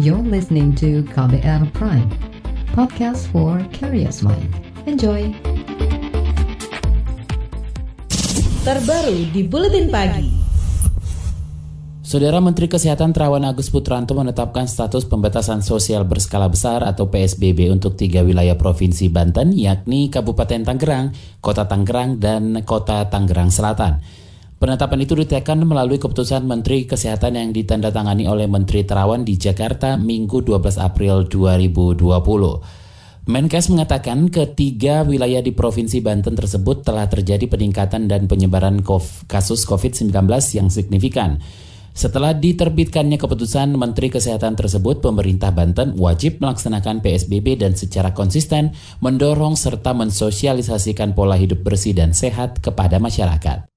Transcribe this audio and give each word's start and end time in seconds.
You're 0.00 0.24
listening 0.24 0.72
to 0.80 1.04
KBR 1.12 1.76
Prime, 1.76 2.08
podcast 2.72 3.28
for 3.28 3.60
curious 3.68 4.24
mind. 4.24 4.48
Enjoy! 4.88 5.28
Terbaru 8.64 9.28
di 9.28 9.44
Buletin 9.44 9.92
Pagi. 9.92 10.40
Saudara 12.00 12.40
Menteri 12.40 12.72
Kesehatan 12.72 13.12
Terawan 13.12 13.44
Agus 13.44 13.68
Putranto 13.68 14.16
menetapkan 14.16 14.64
status 14.64 15.04
pembatasan 15.04 15.60
sosial 15.60 16.08
berskala 16.08 16.48
besar 16.48 16.80
atau 16.80 17.12
PSBB 17.12 17.68
untuk 17.68 18.00
tiga 18.00 18.24
wilayah 18.24 18.56
Provinsi 18.56 19.12
Banten, 19.12 19.52
yakni 19.52 20.08
Kabupaten 20.08 20.64
Tangerang, 20.64 21.12
Kota 21.44 21.68
Tangerang, 21.68 22.16
dan 22.16 22.64
Kota 22.64 23.04
Tangerang 23.12 23.52
Selatan. 23.52 24.00
Penetapan 24.60 25.08
itu 25.08 25.16
ditekan 25.16 25.56
melalui 25.64 25.96
keputusan 25.96 26.44
Menteri 26.44 26.84
Kesehatan 26.84 27.32
yang 27.32 27.48
ditandatangani 27.48 28.28
oleh 28.28 28.44
Menteri 28.44 28.84
Terawan 28.84 29.24
di 29.24 29.40
Jakarta 29.40 29.96
Minggu 29.96 30.44
12 30.44 30.76
April 30.76 31.24
2020. 31.24 32.04
Menkes 33.24 33.72
mengatakan 33.72 34.28
ketiga 34.28 35.00
wilayah 35.00 35.40
di 35.40 35.56
Provinsi 35.56 36.04
Banten 36.04 36.36
tersebut 36.36 36.84
telah 36.84 37.08
terjadi 37.08 37.48
peningkatan 37.48 38.04
dan 38.04 38.28
penyebaran 38.28 38.84
kasus 39.32 39.64
COVID-19 39.64 40.12
yang 40.52 40.68
signifikan. 40.68 41.40
Setelah 41.96 42.36
diterbitkannya 42.36 43.16
keputusan 43.16 43.80
Menteri 43.80 44.12
Kesehatan 44.12 44.60
tersebut, 44.60 45.00
pemerintah 45.00 45.56
Banten 45.56 45.96
wajib 45.96 46.36
melaksanakan 46.36 47.00
PSBB 47.00 47.56
dan 47.56 47.80
secara 47.80 48.12
konsisten 48.12 48.76
mendorong 49.00 49.56
serta 49.56 49.96
mensosialisasikan 49.96 51.16
pola 51.16 51.40
hidup 51.40 51.64
bersih 51.64 51.96
dan 51.96 52.12
sehat 52.12 52.60
kepada 52.60 53.00
masyarakat. 53.00 53.69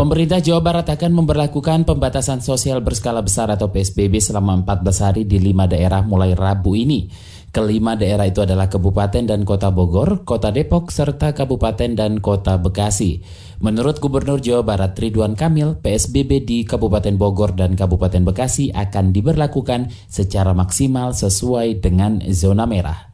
Pemerintah 0.00 0.40
Jawa 0.40 0.64
Barat 0.64 0.88
akan 0.96 1.12
memperlakukan 1.12 1.84
pembatasan 1.84 2.40
sosial 2.40 2.80
berskala 2.80 3.20
besar 3.20 3.52
atau 3.52 3.68
PSBB 3.68 4.16
selama 4.16 4.56
14 4.64 5.04
hari 5.04 5.22
di 5.28 5.36
lima 5.36 5.68
daerah 5.68 6.00
mulai 6.00 6.32
Rabu 6.32 6.72
ini. 6.72 7.12
Kelima 7.52 8.00
daerah 8.00 8.24
itu 8.24 8.40
adalah 8.40 8.72
Kabupaten 8.72 9.28
dan 9.28 9.44
Kota 9.44 9.68
Bogor, 9.68 10.24
Kota 10.24 10.56
Depok, 10.56 10.88
serta 10.88 11.36
Kabupaten 11.36 12.00
dan 12.00 12.16
Kota 12.24 12.56
Bekasi. 12.56 13.20
Menurut 13.60 14.00
Gubernur 14.00 14.40
Jawa 14.40 14.64
Barat 14.64 14.96
Ridwan 14.96 15.36
Kamil, 15.36 15.76
PSBB 15.84 16.48
di 16.48 16.64
Kabupaten 16.64 17.20
Bogor 17.20 17.52
dan 17.52 17.76
Kabupaten 17.76 18.24
Bekasi 18.24 18.72
akan 18.72 19.12
diberlakukan 19.12 19.92
secara 20.08 20.56
maksimal 20.56 21.12
sesuai 21.12 21.76
dengan 21.84 22.24
zona 22.32 22.64
merah. 22.64 23.12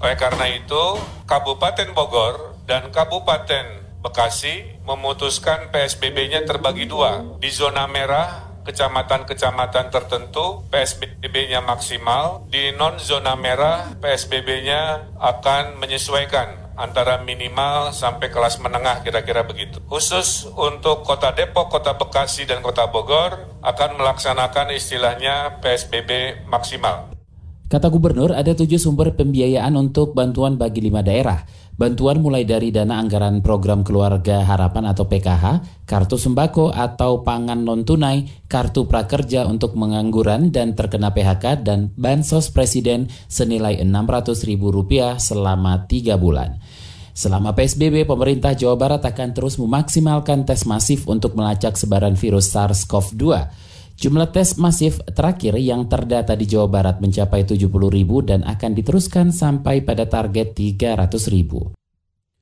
Oleh 0.00 0.16
karena 0.16 0.48
itu, 0.48 0.96
Kabupaten 1.28 1.92
Bogor 1.92 2.56
dan 2.64 2.88
Kabupaten 2.88 3.81
Bekasi 4.02 4.82
memutuskan 4.82 5.70
PSBB-nya 5.70 6.42
terbagi 6.42 6.90
dua. 6.90 7.38
Di 7.38 7.54
zona 7.54 7.86
merah, 7.86 8.58
kecamatan-kecamatan 8.66 9.94
tertentu 9.94 10.66
PSBB-nya 10.74 11.62
maksimal. 11.62 12.42
Di 12.50 12.74
non-zona 12.74 13.38
merah, 13.38 13.94
PSBB-nya 14.02 15.14
akan 15.22 15.78
menyesuaikan 15.78 16.74
antara 16.74 17.22
minimal 17.22 17.94
sampai 17.94 18.26
kelas 18.26 18.58
menengah 18.58 19.06
kira-kira 19.06 19.46
begitu. 19.46 19.78
Khusus 19.86 20.50
untuk 20.50 21.06
Kota 21.06 21.30
Depok, 21.30 21.70
Kota 21.70 21.94
Bekasi, 21.94 22.42
dan 22.42 22.58
Kota 22.58 22.90
Bogor 22.90 23.62
akan 23.62 24.02
melaksanakan 24.02 24.74
istilahnya 24.74 25.62
PSBB 25.62 26.42
maksimal. 26.50 27.14
Kata 27.70 27.86
gubernur, 27.86 28.34
ada 28.34 28.50
tujuh 28.52 28.82
sumber 28.82 29.14
pembiayaan 29.14 29.78
untuk 29.78 30.12
bantuan 30.12 30.58
bagi 30.58 30.84
lima 30.84 31.00
daerah 31.06 31.40
Bantuan 31.72 32.20
mulai 32.20 32.44
dari 32.44 32.68
dana 32.68 33.00
anggaran 33.00 33.40
program 33.40 33.80
keluarga 33.80 34.44
harapan 34.44 34.92
atau 34.92 35.08
PKH, 35.08 35.44
kartu 35.88 36.20
sembako 36.20 36.68
atau 36.68 37.24
pangan 37.24 37.64
non-tunai, 37.64 38.44
kartu 38.44 38.84
prakerja 38.84 39.48
untuk 39.48 39.72
mengangguran 39.80 40.52
dan 40.52 40.76
terkena 40.76 41.16
PHK, 41.16 41.64
dan 41.64 41.88
bansos 41.96 42.52
presiden 42.52 43.08
senilai 43.24 43.80
Rp600.000 43.80 45.16
selama 45.16 45.88
3 45.88 46.20
bulan. 46.20 46.60
Selama 47.12 47.52
PSBB, 47.52 48.08
pemerintah 48.08 48.56
Jawa 48.56 48.76
Barat 48.76 49.04
akan 49.04 49.36
terus 49.36 49.60
memaksimalkan 49.60 50.48
tes 50.48 50.64
masif 50.64 51.04
untuk 51.04 51.36
melacak 51.36 51.76
sebaran 51.76 52.16
virus 52.16 52.48
SARS-CoV-2. 52.52 53.24
Jumlah 54.02 54.34
tes 54.34 54.58
masif 54.58 54.98
terakhir 55.14 55.54
yang 55.62 55.86
terdata 55.86 56.34
di 56.34 56.42
Jawa 56.42 56.66
Barat 56.66 56.98
mencapai 56.98 57.46
70 57.46 57.70
ribu 57.70 58.18
dan 58.18 58.42
akan 58.42 58.74
diteruskan 58.74 59.30
sampai 59.30 59.86
pada 59.86 60.10
target 60.10 60.58
300 60.58 61.06
ribu. 61.30 61.70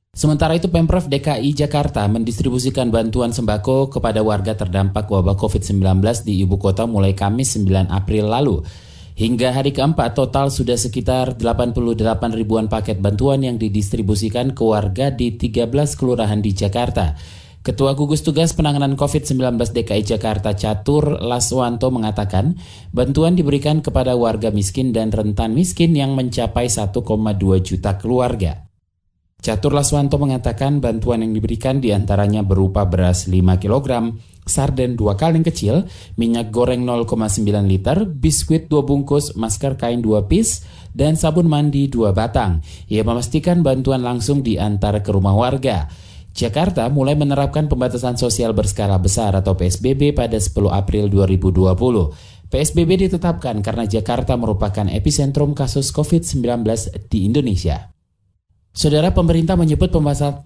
Sementara 0.09 0.57
itu 0.57 0.73
Pemprov 0.73 1.05
DKI 1.05 1.53
Jakarta 1.53 2.09
mendistribusikan 2.09 2.89
bantuan 2.89 3.29
sembako 3.29 3.93
kepada 3.93 4.25
warga 4.25 4.57
terdampak 4.57 5.05
wabah 5.05 5.37
COVID-19 5.37 6.01
di 6.25 6.41
ibu 6.41 6.57
kota 6.57 6.89
mulai 6.89 7.13
Kamis 7.13 7.53
9 7.53 7.93
April 7.93 8.25
lalu. 8.25 8.65
Hingga 9.21 9.53
hari 9.53 9.69
keempat 9.69 10.17
total 10.17 10.49
sudah 10.49 10.81
sekitar 10.81 11.37
88 11.37 11.93
ribuan 12.33 12.73
paket 12.73 12.97
bantuan 12.97 13.45
yang 13.45 13.61
didistribusikan 13.61 14.57
ke 14.57 14.65
warga 14.65 15.13
di 15.13 15.37
13 15.37 15.69
kelurahan 15.93 16.41
di 16.41 16.57
Jakarta. 16.57 17.13
Ketua 17.61 17.93
Gugus 17.93 18.25
Tugas 18.25 18.57
Penanganan 18.57 18.97
COVID-19 18.97 19.37
DKI 19.53 20.01
Jakarta 20.01 20.57
Catur 20.57 21.21
Laswanto 21.21 21.93
mengatakan, 21.93 22.57
bantuan 22.89 23.37
diberikan 23.37 23.85
kepada 23.85 24.17
warga 24.17 24.49
miskin 24.49 24.89
dan 24.89 25.13
rentan 25.13 25.53
miskin 25.53 25.93
yang 25.93 26.17
mencapai 26.17 26.65
1,2 26.65 27.05
juta 27.61 28.01
keluarga. 28.01 28.65
Catur 29.45 29.77
Laswanto 29.77 30.17
mengatakan 30.17 30.81
bantuan 30.81 31.21
yang 31.21 31.37
diberikan 31.37 31.77
di 31.77 31.93
antaranya 31.93 32.41
berupa 32.41 32.81
beras 32.89 33.29
5 33.29 33.37
kg, 33.61 34.09
sarden 34.41 34.97
2 34.97 35.13
kaleng 35.13 35.45
kecil, 35.45 35.85
minyak 36.17 36.49
goreng 36.49 36.81
0,9 36.81 37.45
liter, 37.69 38.09
biskuit 38.09 38.73
2 38.73 38.81
bungkus, 38.81 39.37
masker 39.37 39.77
kain 39.77 40.01
2 40.01 40.17
piece, 40.25 40.65
dan 40.97 41.13
sabun 41.13 41.45
mandi 41.45 41.85
2 41.93 42.09
batang. 42.09 42.65
Ia 42.89 43.05
memastikan 43.05 43.61
bantuan 43.61 44.01
langsung 44.01 44.41
diantar 44.41 44.97
ke 45.05 45.13
rumah 45.13 45.37
warga. 45.37 46.09
Jakarta 46.31 46.87
mulai 46.87 47.19
menerapkan 47.19 47.67
pembatasan 47.67 48.15
sosial 48.15 48.55
berskala 48.55 48.95
besar 48.97 49.35
atau 49.35 49.53
PSBB 49.55 50.15
pada 50.15 50.39
10 50.39 50.51
April 50.71 51.11
2020. 51.11 51.71
PSBB 52.51 53.07
ditetapkan 53.07 53.63
karena 53.63 53.87
Jakarta 53.87 54.35
merupakan 54.35 54.87
epicentrum 54.91 55.55
kasus 55.55 55.91
COVID-19 55.95 56.63
di 57.07 57.27
Indonesia. 57.27 57.91
Saudara 58.71 59.11
pemerintah 59.11 59.59
menyebut 59.59 59.91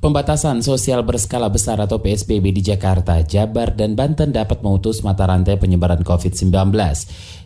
pembatasan 0.01 0.65
sosial 0.65 1.05
berskala 1.05 1.45
besar 1.45 1.77
atau 1.77 2.01
PSBB 2.01 2.57
di 2.57 2.61
Jakarta, 2.65 3.21
Jabar, 3.21 3.77
dan 3.77 3.93
Banten 3.93 4.33
dapat 4.33 4.65
memutus 4.65 5.05
mata 5.05 5.29
rantai 5.29 5.61
penyebaran 5.61 6.01
COVID-19. 6.01 6.49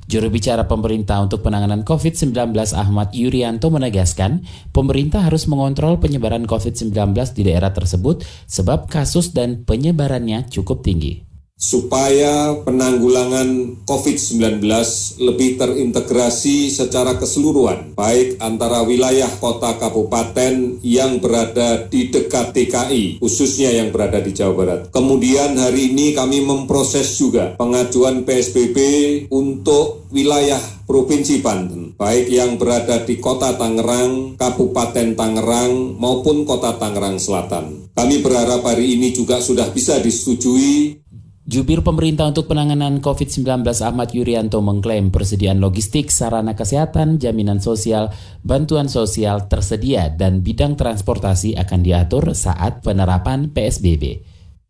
Juru 0.10 0.34
bicara 0.34 0.66
pemerintah 0.66 1.22
untuk 1.22 1.46
penanganan 1.46 1.86
COVID-19 1.86 2.34
Ahmad 2.74 3.14
Yuryanto 3.14 3.70
menegaskan, 3.70 4.42
pemerintah 4.74 5.22
harus 5.22 5.46
mengontrol 5.46 6.02
penyebaran 6.02 6.50
COVID-19 6.50 7.14
di 7.38 7.46
daerah 7.46 7.70
tersebut 7.70 8.26
sebab 8.50 8.90
kasus 8.90 9.38
dan 9.38 9.62
penyebarannya 9.70 10.50
cukup 10.50 10.82
tinggi 10.82 11.29
supaya 11.60 12.56
penanggulangan 12.64 13.84
COVID-19 13.84 14.64
lebih 15.20 15.60
terintegrasi 15.60 16.72
secara 16.72 17.20
keseluruhan, 17.20 18.00
baik 18.00 18.40
antara 18.40 18.88
wilayah 18.88 19.28
kota 19.44 19.76
kabupaten 19.76 20.80
yang 20.80 21.20
berada 21.20 21.84
di 21.92 22.08
dekat 22.08 22.56
DKI, 22.56 23.20
khususnya 23.20 23.76
yang 23.76 23.92
berada 23.92 24.24
di 24.24 24.32
Jawa 24.32 24.54
Barat. 24.56 24.82
Kemudian 24.96 25.60
hari 25.60 25.92
ini 25.92 26.16
kami 26.16 26.48
memproses 26.48 27.12
juga 27.20 27.60
pengajuan 27.60 28.24
PSBB 28.24 28.80
untuk 29.28 30.08
wilayah 30.16 30.64
Provinsi 30.90 31.44
Banten, 31.44 31.94
baik 32.00 32.34
yang 32.34 32.58
berada 32.58 33.06
di 33.06 33.22
Kota 33.22 33.54
Tangerang, 33.54 34.40
Kabupaten 34.40 35.14
Tangerang, 35.14 36.00
maupun 36.00 36.48
Kota 36.50 36.82
Tangerang 36.82 37.22
Selatan. 37.22 37.94
Kami 37.94 38.24
berharap 38.26 38.66
hari 38.66 38.96
ini 38.96 39.14
juga 39.14 39.38
sudah 39.44 39.70
bisa 39.70 40.00
disetujui 40.02 40.98
Jubir 41.50 41.82
pemerintah 41.82 42.30
untuk 42.30 42.46
penanganan 42.46 43.02
COVID-19 43.02 43.66
Ahmad 43.82 44.14
Yuryanto 44.14 44.62
mengklaim 44.62 45.10
persediaan 45.10 45.58
logistik, 45.58 46.14
sarana 46.14 46.54
kesehatan, 46.54 47.18
jaminan 47.18 47.58
sosial, 47.58 48.14
bantuan 48.46 48.86
sosial 48.86 49.50
tersedia 49.50 50.14
dan 50.14 50.46
bidang 50.46 50.78
transportasi 50.78 51.58
akan 51.58 51.82
diatur 51.82 52.38
saat 52.38 52.86
penerapan 52.86 53.50
PSBB. 53.50 54.29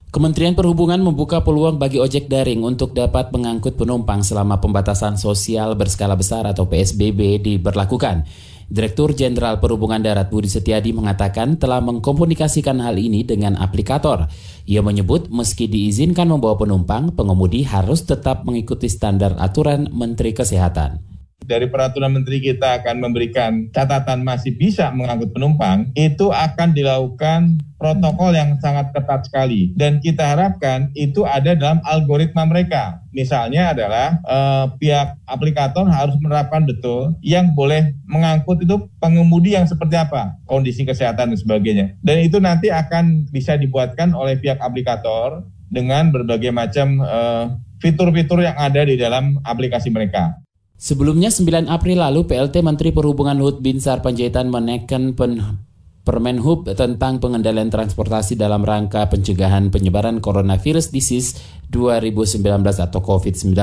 Kementerian 0.09 0.57
Perhubungan 0.57 0.97
membuka 1.05 1.45
peluang 1.45 1.77
bagi 1.77 2.01
ojek 2.01 2.25
daring 2.25 2.65
untuk 2.65 2.97
dapat 2.97 3.29
mengangkut 3.29 3.77
penumpang 3.77 4.25
selama 4.25 4.57
pembatasan 4.57 5.21
sosial 5.21 5.77
berskala 5.77 6.17
besar 6.17 6.49
atau 6.49 6.65
PSBB 6.65 7.37
diberlakukan. 7.45 8.25
Direktur 8.65 9.13
Jenderal 9.13 9.61
Perhubungan 9.61 10.01
Darat 10.01 10.33
Budi 10.33 10.49
Setiadi 10.49 10.97
mengatakan 10.97 11.61
telah 11.61 11.77
mengkomunikasikan 11.85 12.81
hal 12.81 12.97
ini 12.97 13.21
dengan 13.21 13.53
aplikator. 13.61 14.25
Ia 14.65 14.81
menyebut 14.81 15.29
meski 15.29 15.69
diizinkan 15.69 16.25
membawa 16.25 16.57
penumpang, 16.57 17.13
pengemudi 17.13 17.61
harus 17.69 18.01
tetap 18.01 18.49
mengikuti 18.49 18.89
standar 18.89 19.37
aturan 19.37 19.93
Menteri 19.93 20.33
Kesehatan. 20.33 21.08
Dari 21.45 21.65
peraturan 21.65 22.13
menteri 22.13 22.43
kita 22.43 22.83
akan 22.83 23.01
memberikan 23.01 23.73
catatan 23.73 24.21
masih 24.21 24.53
bisa 24.53 24.93
mengangkut 24.93 25.33
penumpang, 25.33 25.89
itu 25.97 26.29
akan 26.29 26.77
dilakukan 26.77 27.57
protokol 27.79 28.35
yang 28.35 28.59
sangat 28.59 28.91
ketat 28.91 29.25
sekali. 29.25 29.71
Dan 29.73 30.03
kita 30.03 30.35
harapkan 30.35 30.91
itu 30.93 31.23
ada 31.23 31.55
dalam 31.55 31.79
algoritma 31.87 32.43
mereka. 32.43 33.01
Misalnya 33.15 33.71
adalah 33.73 34.19
eh, 34.19 34.65
pihak 34.77 35.17
aplikator 35.25 35.87
harus 35.87 36.13
menerapkan 36.19 36.67
betul 36.67 37.15
yang 37.23 37.55
boleh 37.55 37.95
mengangkut 38.05 38.61
itu 38.61 38.75
pengemudi 38.99 39.55
yang 39.55 39.65
seperti 39.65 39.95
apa, 39.95 40.35
kondisi 40.45 40.83
kesehatan 40.83 41.33
dan 41.33 41.39
sebagainya. 41.39 41.95
Dan 42.03 42.21
itu 42.21 42.37
nanti 42.37 42.67
akan 42.69 43.31
bisa 43.31 43.55
dibuatkan 43.55 44.11
oleh 44.11 44.37
pihak 44.37 44.59
aplikator 44.59 45.47
dengan 45.71 46.11
berbagai 46.11 46.51
macam 46.51 46.99
eh, 47.01 47.45
fitur-fitur 47.79 48.43
yang 48.43 48.59
ada 48.59 48.83
di 48.83 48.99
dalam 48.99 49.39
aplikasi 49.47 49.87
mereka. 49.87 50.35
Sebelumnya 50.79 51.27
9 51.27 51.67
April 51.67 51.99
lalu 51.99 52.23
PLT 52.23 52.63
Menteri 52.63 52.95
Perhubungan 52.95 53.35
Luhut 53.35 53.59
Binsar 53.59 53.99
Panjaitan 53.99 54.47
menaikkan 54.47 55.11
pen 55.11 55.59
Permenhub 56.07 56.65
tentang 56.71 57.19
pengendalian 57.19 57.67
transportasi 57.67 58.39
dalam 58.39 58.63
rangka 58.63 59.11
pencegahan 59.11 59.69
penyebaran 59.69 60.23
coronavirus 60.23 60.89
disease 60.89 61.37
2019 61.69 62.41
atau 62.65 62.99
COVID-19. 63.03 63.53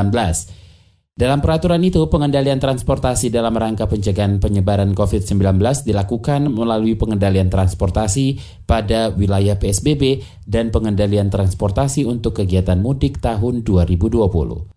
Dalam 1.17 1.41
peraturan 1.41 1.81
itu, 1.81 2.05
pengendalian 2.13 2.61
transportasi 2.61 3.33
dalam 3.33 3.57
rangka 3.57 3.89
pencegahan 3.89 4.37
penyebaran 4.37 4.93
COVID-19 4.93 5.89
dilakukan 5.89 6.53
melalui 6.53 6.95
pengendalian 6.95 7.49
transportasi 7.49 8.39
pada 8.69 9.09
wilayah 9.11 9.57
PSBB 9.57 10.21
dan 10.45 10.69
pengendalian 10.69 11.33
transportasi 11.33 12.05
untuk 12.05 12.45
kegiatan 12.45 12.79
mudik 12.79 13.19
tahun 13.19 13.65
2020. 13.65 14.76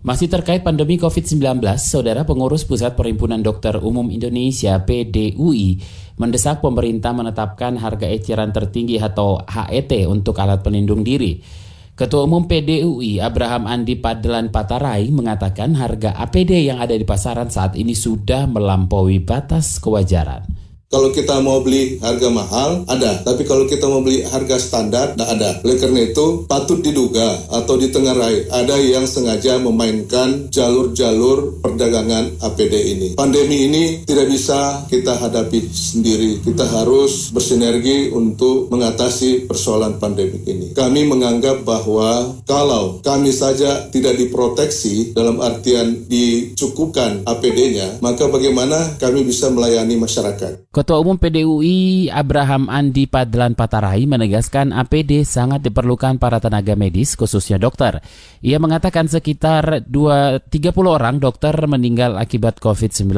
Masih 0.00 0.32
terkait 0.32 0.64
pandemi 0.64 0.96
COVID-19, 0.96 1.60
Saudara 1.76 2.24
Pengurus 2.24 2.64
Pusat 2.64 2.96
Perhimpunan 2.96 3.44
Dokter 3.44 3.76
Umum 3.84 4.08
Indonesia 4.08 4.80
PDUI 4.80 5.76
mendesak 6.16 6.64
pemerintah 6.64 7.12
menetapkan 7.12 7.76
harga 7.76 8.08
eceran 8.08 8.48
tertinggi 8.48 8.96
atau 8.96 9.44
HET 9.44 9.92
untuk 10.08 10.40
alat 10.40 10.64
pelindung 10.64 11.04
diri. 11.04 11.44
Ketua 11.92 12.24
Umum 12.24 12.48
PDUI 12.48 13.20
Abraham 13.20 13.68
Andi 13.68 14.00
Padelan 14.00 14.48
Patarai 14.48 15.12
mengatakan 15.12 15.76
harga 15.76 16.16
APD 16.16 16.64
yang 16.64 16.80
ada 16.80 16.96
di 16.96 17.04
pasaran 17.04 17.52
saat 17.52 17.76
ini 17.76 17.92
sudah 17.92 18.48
melampaui 18.48 19.20
batas 19.20 19.76
kewajaran. 19.84 20.48
Kalau 20.90 21.14
kita 21.14 21.38
mau 21.38 21.62
beli 21.62 22.02
harga 22.02 22.34
mahal, 22.34 22.82
ada. 22.90 23.22
Tapi 23.22 23.46
kalau 23.46 23.62
kita 23.70 23.86
mau 23.86 24.02
beli 24.02 24.26
harga 24.26 24.58
standar, 24.58 25.14
tidak 25.14 25.38
ada. 25.38 25.50
Oleh 25.62 25.78
karena 25.78 26.02
itu, 26.02 26.50
patut 26.50 26.82
diduga 26.82 27.46
atau 27.46 27.78
ditengarai 27.78 28.50
ada 28.50 28.74
yang 28.74 29.06
sengaja 29.06 29.62
memainkan 29.62 30.50
jalur-jalur 30.50 31.62
perdagangan 31.62 32.42
APD 32.42 32.74
ini. 32.98 33.08
Pandemi 33.14 33.70
ini 33.70 34.02
tidak 34.02 34.34
bisa 34.34 34.82
kita 34.90 35.14
hadapi 35.14 35.62
sendiri. 35.70 36.42
Kita 36.42 36.66
harus 36.66 37.30
bersinergi 37.30 38.10
untuk 38.10 38.66
mengatasi 38.74 39.46
persoalan 39.46 40.02
pandemi 40.02 40.42
ini. 40.42 40.74
Kami 40.74 41.06
menganggap 41.06 41.62
bahwa 41.62 42.34
kalau 42.50 42.98
kami 42.98 43.30
saja 43.30 43.86
tidak 43.94 44.18
diproteksi 44.18 45.14
dalam 45.14 45.38
artian 45.38 46.02
dicukupkan 46.10 47.22
APD-nya, 47.30 48.02
maka 48.02 48.26
bagaimana 48.26 48.98
kami 48.98 49.22
bisa 49.22 49.54
melayani 49.54 49.94
masyarakat? 49.94 50.66
Ketua 50.80 50.96
Umum 50.96 51.20
PDUI 51.20 52.08
Abraham 52.08 52.72
Andi 52.72 53.04
Padlan 53.04 53.52
Patarai 53.52 54.08
menegaskan 54.08 54.72
APD 54.72 55.28
sangat 55.28 55.60
diperlukan 55.60 56.16
para 56.16 56.40
tenaga 56.40 56.72
medis 56.72 57.20
khususnya 57.20 57.60
dokter. 57.60 58.00
Ia 58.40 58.56
mengatakan 58.56 59.04
sekitar 59.04 59.84
2, 59.84 60.40
30 60.40 60.72
orang 60.88 61.20
dokter 61.20 61.52
meninggal 61.68 62.16
akibat 62.16 62.64
COVID-19. 62.64 63.12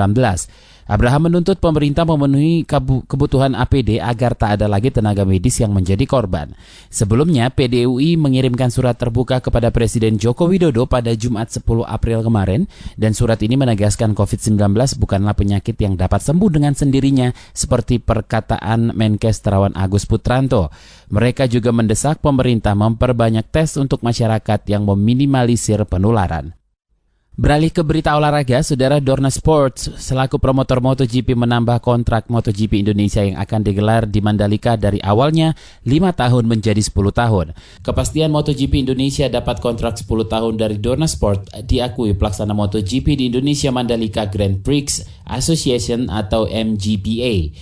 Abraham 0.91 1.31
menuntut 1.31 1.63
pemerintah 1.63 2.03
memenuhi 2.03 2.67
kebutuhan 3.07 3.55
APD 3.55 4.03
agar 4.03 4.35
tak 4.35 4.59
ada 4.59 4.67
lagi 4.67 4.91
tenaga 4.91 5.23
medis 5.23 5.63
yang 5.63 5.71
menjadi 5.71 6.03
korban. 6.11 6.55
Sebelumnya, 6.91 7.55
PDUI 7.55 8.19
mengirimkan 8.19 8.69
surat 8.73 8.99
terbuka 8.99 9.39
kepada 9.39 9.71
Presiden 9.71 10.19
Joko 10.19 10.51
Widodo 10.51 10.91
pada 10.91 11.15
Jumat 11.15 11.55
10 11.55 11.87
April 11.87 12.27
kemarin 12.27 12.67
dan 12.99 13.15
surat 13.15 13.39
ini 13.47 13.55
menegaskan 13.55 14.19
COVID-19 14.19 14.59
bukanlah 14.99 15.39
penyakit 15.39 15.79
yang 15.79 15.95
dapat 15.95 16.19
sembuh 16.19 16.51
dengan 16.51 16.75
sendirinya 16.75 17.31
seperti 17.55 18.03
perkataan 18.03 18.91
Menkes 18.97 19.39
Terawan 19.45 19.79
Agus 19.79 20.07
Putranto. 20.09 20.75
Mereka 21.13 21.47
juga 21.47 21.71
mendesak 21.71 22.25
pemerintah 22.25 22.73
memperbanyak 22.73 23.47
tes 23.53 23.77
untuk 23.77 24.01
masyarakat 24.01 24.65
yang 24.67 24.89
meminimalisir 24.89 25.85
penularan. 25.87 26.62
Beralih 27.33 27.73
ke 27.73 27.81
berita 27.81 28.13
olahraga, 28.13 28.61
saudara 28.61 29.01
Dorna 29.01 29.33
Sports 29.33 29.89
selaku 29.97 30.37
promotor 30.37 30.85
MotoGP 30.85 31.33
menambah 31.33 31.81
kontrak 31.81 32.29
MotoGP 32.29 32.85
Indonesia 32.85 33.25
yang 33.25 33.41
akan 33.41 33.65
digelar 33.65 34.05
di 34.05 34.21
Mandalika 34.21 34.77
dari 34.77 35.01
awalnya 35.01 35.57
5 35.81 36.13
tahun 36.13 36.45
menjadi 36.45 36.85
10 36.85 36.93
tahun. 36.93 37.57
Kepastian 37.81 38.29
MotoGP 38.29 38.85
Indonesia 38.85 39.33
dapat 39.33 39.65
kontrak 39.65 39.97
10 39.97 40.29
tahun 40.29 40.61
dari 40.61 40.77
Dorna 40.77 41.09
Sport 41.09 41.57
diakui 41.65 42.13
pelaksana 42.13 42.53
MotoGP 42.53 43.17
di 43.17 43.33
Indonesia 43.33 43.73
Mandalika 43.73 44.29
Grand 44.29 44.61
Prix 44.61 45.01
Association 45.37 46.13
atau 46.13 46.45
MGPA. 46.47 47.53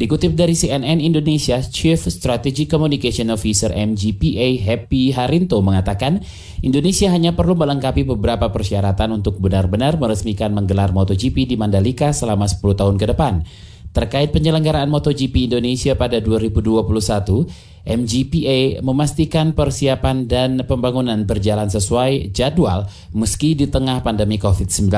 Dikutip 0.00 0.32
dari 0.32 0.56
CNN 0.56 0.96
Indonesia, 0.96 1.60
Chief 1.60 2.00
Strategy 2.00 2.64
Communication 2.64 3.28
Officer 3.28 3.68
MGPA 3.68 4.56
Happy 4.64 5.12
Harinto 5.12 5.60
mengatakan, 5.60 6.24
Indonesia 6.64 7.12
hanya 7.12 7.36
perlu 7.36 7.52
melengkapi 7.52 8.08
beberapa 8.08 8.48
persyaratan 8.48 9.20
untuk 9.20 9.36
benar-benar 9.44 10.00
meresmikan 10.00 10.56
menggelar 10.56 10.96
MotoGP 10.96 11.44
di 11.44 11.56
Mandalika 11.60 12.16
selama 12.16 12.48
10 12.48 12.80
tahun 12.80 12.96
ke 12.96 13.12
depan. 13.12 13.44
Terkait 13.90 14.32
penyelenggaraan 14.32 14.88
MotoGP 14.88 15.52
Indonesia 15.52 15.92
pada 15.98 16.22
2021, 16.22 17.44
MGPA 17.84 18.80
memastikan 18.80 19.52
persiapan 19.52 20.24
dan 20.24 20.62
pembangunan 20.64 21.28
berjalan 21.28 21.66
sesuai 21.66 22.32
jadwal 22.32 22.86
meski 23.12 23.52
di 23.52 23.66
tengah 23.66 24.00
pandemi 24.00 24.40
COVID-19. 24.40 24.88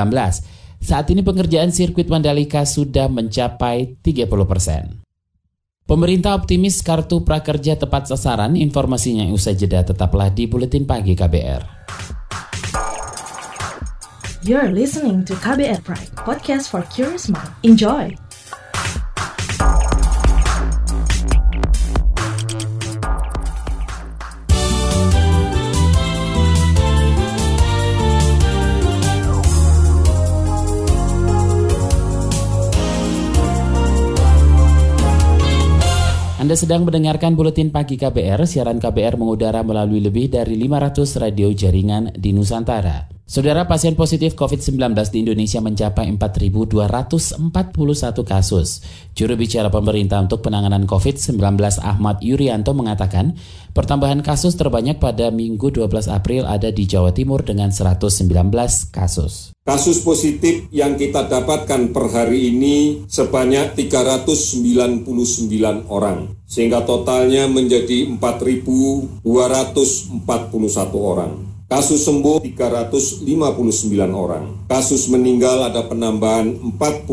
Saat 0.83 1.07
ini 1.15 1.23
pengerjaan 1.23 1.71
sirkuit 1.71 2.11
Mandalika 2.11 2.67
sudah 2.67 3.07
mencapai 3.07 4.03
30 4.03 4.27
persen. 4.43 4.99
Pemerintah 5.87 6.35
optimis 6.35 6.83
kartu 6.83 7.23
prakerja 7.23 7.79
tepat 7.79 8.11
sasaran, 8.11 8.59
informasinya 8.59 9.23
usai 9.31 9.55
jeda 9.55 9.83
tetaplah 9.83 10.27
di 10.27 10.43
Buletin 10.43 10.83
Pagi 10.83 11.15
KBR. 11.15 11.63
You're 14.43 14.75
listening 14.75 15.23
to 15.23 15.39
KBR 15.39 15.87
Pride, 15.87 16.11
podcast 16.19 16.67
for 16.67 16.83
curious 16.91 17.31
mind. 17.31 17.47
Enjoy! 17.63 18.22
Anda 36.53 36.69
sedang 36.69 36.85
mendengarkan 36.85 37.33
Buletin 37.33 37.73
Pagi 37.73 37.97
KBR, 37.97 38.45
siaran 38.45 38.77
KBR 38.77 39.17
mengudara 39.17 39.65
melalui 39.65 39.97
lebih 39.97 40.29
dari 40.29 40.53
500 40.53 41.17
radio 41.17 41.49
jaringan 41.49 42.13
di 42.13 42.29
Nusantara. 42.29 43.09
Saudara 43.23 43.63
pasien 43.63 43.95
positif 43.95 44.35
COVID-19 44.35 44.99
di 45.15 45.23
Indonesia 45.23 45.63
mencapai 45.63 46.11
4.241 46.19 47.39
kasus. 48.27 48.83
Juru 49.15 49.39
bicara 49.39 49.71
pemerintah 49.71 50.19
untuk 50.19 50.43
penanganan 50.43 50.83
COVID-19 50.83 51.39
Ahmad 51.79 52.19
Yuryanto 52.19 52.75
mengatakan, 52.75 53.39
pertambahan 53.71 54.27
kasus 54.27 54.59
terbanyak 54.59 54.99
pada 54.99 55.31
Minggu 55.31 55.71
12 55.71 56.11
April 56.11 56.43
ada 56.43 56.67
di 56.67 56.83
Jawa 56.83 57.15
Timur 57.15 57.47
dengan 57.47 57.71
119 57.71 58.27
kasus. 58.91 59.55
Kasus 59.63 60.03
positif 60.03 60.67
yang 60.75 60.99
kita 60.99 61.23
dapatkan 61.31 61.95
per 61.95 62.11
hari 62.11 62.51
ini 62.51 63.07
sebanyak 63.07 63.79
399 63.79 65.07
orang, 65.87 66.27
sehingga 66.43 66.83
totalnya 66.83 67.47
menjadi 67.47 68.03
4.241 68.19 69.23
orang. 70.99 71.52
Kasus 71.71 72.03
sembuh 72.03 72.43
359 72.43 73.23
orang. 74.11 74.67
Kasus 74.67 75.07
meninggal 75.07 75.71
ada 75.71 75.87
penambahan 75.87 76.59
46 76.75 77.07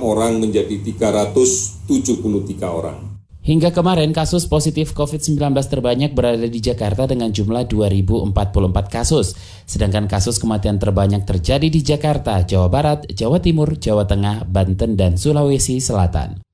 orang 0.00 0.38
menjadi 0.40 0.78
373 0.78 2.70
orang. 2.70 3.18
Hingga 3.46 3.70
kemarin 3.70 4.10
kasus 4.10 4.50
positif 4.50 4.90
COVID-19 4.90 5.54
terbanyak 5.70 6.18
berada 6.18 6.50
di 6.50 6.58
Jakarta 6.58 7.06
dengan 7.06 7.30
jumlah 7.30 7.70
2044 7.70 8.34
kasus. 8.90 9.38
Sedangkan 9.62 10.10
kasus 10.10 10.42
kematian 10.42 10.82
terbanyak 10.82 11.22
terjadi 11.22 11.70
di 11.70 11.78
Jakarta, 11.78 12.42
Jawa 12.42 12.66
Barat, 12.66 13.06
Jawa 13.06 13.38
Timur, 13.38 13.78
Jawa 13.78 14.02
Tengah, 14.02 14.50
Banten, 14.50 14.98
dan 14.98 15.14
Sulawesi 15.14 15.78
Selatan. 15.78 16.45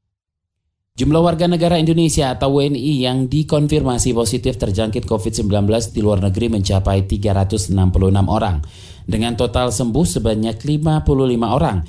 Jumlah 0.92 1.24
warga 1.24 1.48
negara 1.48 1.80
Indonesia 1.80 2.36
atau 2.36 2.60
WNI 2.60 3.08
yang 3.08 3.24
dikonfirmasi 3.24 4.12
positif 4.12 4.60
terjangkit 4.60 5.08
COVID-19 5.08 5.48
di 5.88 6.04
luar 6.04 6.20
negeri 6.20 6.52
mencapai 6.52 7.08
366 7.08 7.72
orang, 8.28 8.60
dengan 9.08 9.32
total 9.32 9.72
sembuh 9.72 10.04
sebanyak 10.04 10.60
55 10.60 11.48
orang. 11.48 11.80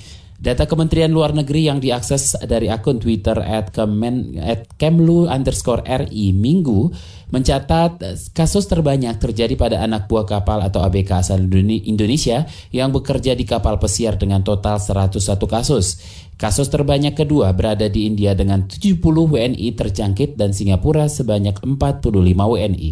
Data 0.44 0.68
Kementerian 0.68 1.12
Luar 1.12 1.32
Negeri 1.32 1.72
yang 1.72 1.80
diakses 1.84 2.36
dari 2.48 2.68
akun 2.68 3.00
Twitter 3.00 3.40
at, 3.40 3.72
Kemen, 3.72 4.40
at 4.40 4.72
Kemlu 4.76 5.28
underscore 5.28 5.88
RI 5.88 6.36
Minggu 6.36 6.92
mencatat 7.32 8.04
kasus 8.36 8.68
terbanyak 8.68 9.24
terjadi 9.24 9.56
pada 9.56 9.80
anak 9.80 10.12
buah 10.12 10.28
kapal 10.28 10.60
atau 10.60 10.84
ABK 10.84 11.12
asal 11.24 11.40
Indonesia 11.48 12.44
yang 12.76 12.92
bekerja 12.92 13.40
di 13.40 13.48
kapal 13.48 13.80
pesiar 13.80 14.20
dengan 14.20 14.44
total 14.44 14.84
101 14.84 15.16
kasus. 15.48 16.00
Kasus 16.36 16.68
terbanyak 16.68 17.14
kedua 17.14 17.54
berada 17.54 17.88
di 17.88 18.10
India 18.10 18.34
dengan 18.34 18.66
70 18.68 19.00
WNI 19.00 19.68
terjangkit 19.78 20.36
dan 20.36 20.52
Singapura 20.52 21.08
sebanyak 21.08 21.62
45 21.62 22.10
WNI. 22.36 22.90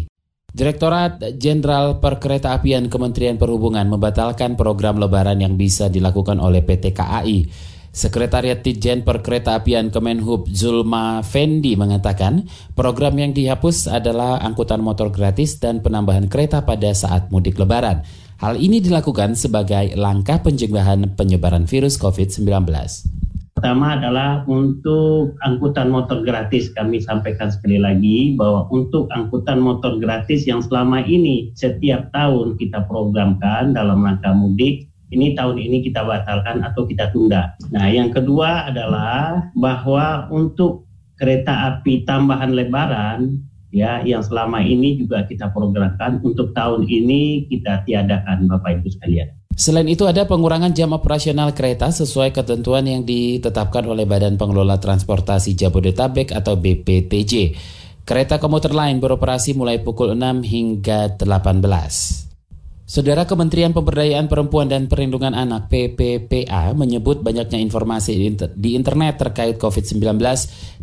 Direktorat 0.52 1.40
Jenderal 1.40 1.96
Perkeretaapian 1.96 2.92
Kementerian 2.92 3.40
Perhubungan 3.40 3.88
membatalkan 3.88 4.52
program 4.52 5.00
lebaran 5.00 5.40
yang 5.40 5.56
bisa 5.56 5.88
dilakukan 5.88 6.36
oleh 6.36 6.60
PT 6.60 6.92
KAI. 6.92 7.48
Sekretariat 7.92 8.60
Ditjen 8.60 9.04
Perkeretaapian 9.04 9.92
Kemenhub 9.92 10.48
Zulma 10.48 11.20
Fendi 11.20 11.76
mengatakan 11.76 12.48
program 12.72 13.20
yang 13.20 13.36
dihapus 13.36 13.88
adalah 13.88 14.40
angkutan 14.40 14.80
motor 14.80 15.12
gratis 15.12 15.60
dan 15.60 15.84
penambahan 15.84 16.28
kereta 16.28 16.64
pada 16.64 16.92
saat 16.96 17.28
mudik 17.28 17.60
lebaran. 17.60 18.04
Hal 18.40 18.56
ini 18.56 18.80
dilakukan 18.80 19.36
sebagai 19.36 19.92
langkah 19.96 20.40
pencegahan 20.40 21.16
penyebaran 21.16 21.64
virus 21.68 22.00
COVID-19. 22.00 22.48
Pertama 23.62 23.94
adalah 23.94 24.42
untuk 24.50 25.38
angkutan 25.46 25.86
motor 25.86 26.26
gratis. 26.26 26.74
Kami 26.74 26.98
sampaikan 26.98 27.46
sekali 27.46 27.78
lagi 27.78 28.34
bahwa 28.34 28.66
untuk 28.74 29.06
angkutan 29.14 29.62
motor 29.62 30.02
gratis 30.02 30.50
yang 30.50 30.58
selama 30.58 31.06
ini 31.06 31.54
setiap 31.54 32.10
tahun 32.10 32.58
kita 32.58 32.90
programkan 32.90 33.70
dalam 33.70 34.02
rangka 34.02 34.34
mudik, 34.34 34.90
ini 35.14 35.38
tahun 35.38 35.62
ini 35.62 35.78
kita 35.86 36.02
batalkan 36.02 36.66
atau 36.66 36.90
kita 36.90 37.14
tunda. 37.14 37.54
Nah, 37.70 37.86
yang 37.86 38.10
kedua 38.10 38.66
adalah 38.66 39.46
bahwa 39.54 40.26
untuk 40.34 40.82
kereta 41.14 41.78
api 41.78 42.02
tambahan 42.02 42.58
lebaran 42.58 43.46
ya 43.70 44.02
yang 44.02 44.26
selama 44.26 44.58
ini 44.58 44.98
juga 44.98 45.22
kita 45.22 45.54
programkan 45.54 46.18
untuk 46.26 46.50
tahun 46.58 46.82
ini 46.90 47.46
kita 47.46 47.86
tiadakan 47.86 48.50
Bapak 48.50 48.82
Ibu 48.82 48.90
sekalian. 48.90 49.30
Selain 49.52 49.84
itu 49.84 50.08
ada 50.08 50.24
pengurangan 50.24 50.72
jam 50.72 50.96
operasional 50.96 51.52
kereta 51.52 51.92
sesuai 51.92 52.32
ketentuan 52.32 52.88
yang 52.88 53.04
ditetapkan 53.04 53.84
oleh 53.84 54.08
Badan 54.08 54.40
Pengelola 54.40 54.80
Transportasi 54.80 55.52
Jabodetabek 55.52 56.32
atau 56.32 56.56
BPTJ. 56.56 57.52
Kereta 58.02 58.40
komuter 58.40 58.72
lain 58.72 58.98
beroperasi 58.98 59.52
mulai 59.52 59.78
pukul 59.84 60.16
6 60.16 60.42
hingga 60.42 61.20
18. 61.20 62.31
Saudara 62.82 63.30
Kementerian 63.30 63.70
Pemberdayaan 63.70 64.26
Perempuan 64.26 64.66
dan 64.66 64.90
Perlindungan 64.90 65.38
Anak 65.38 65.70
PPPA 65.70 66.74
menyebut 66.74 67.22
banyaknya 67.22 67.62
informasi 67.62 68.18
di 68.58 68.74
internet 68.74 69.22
terkait 69.22 69.54
COVID-19 69.54 70.18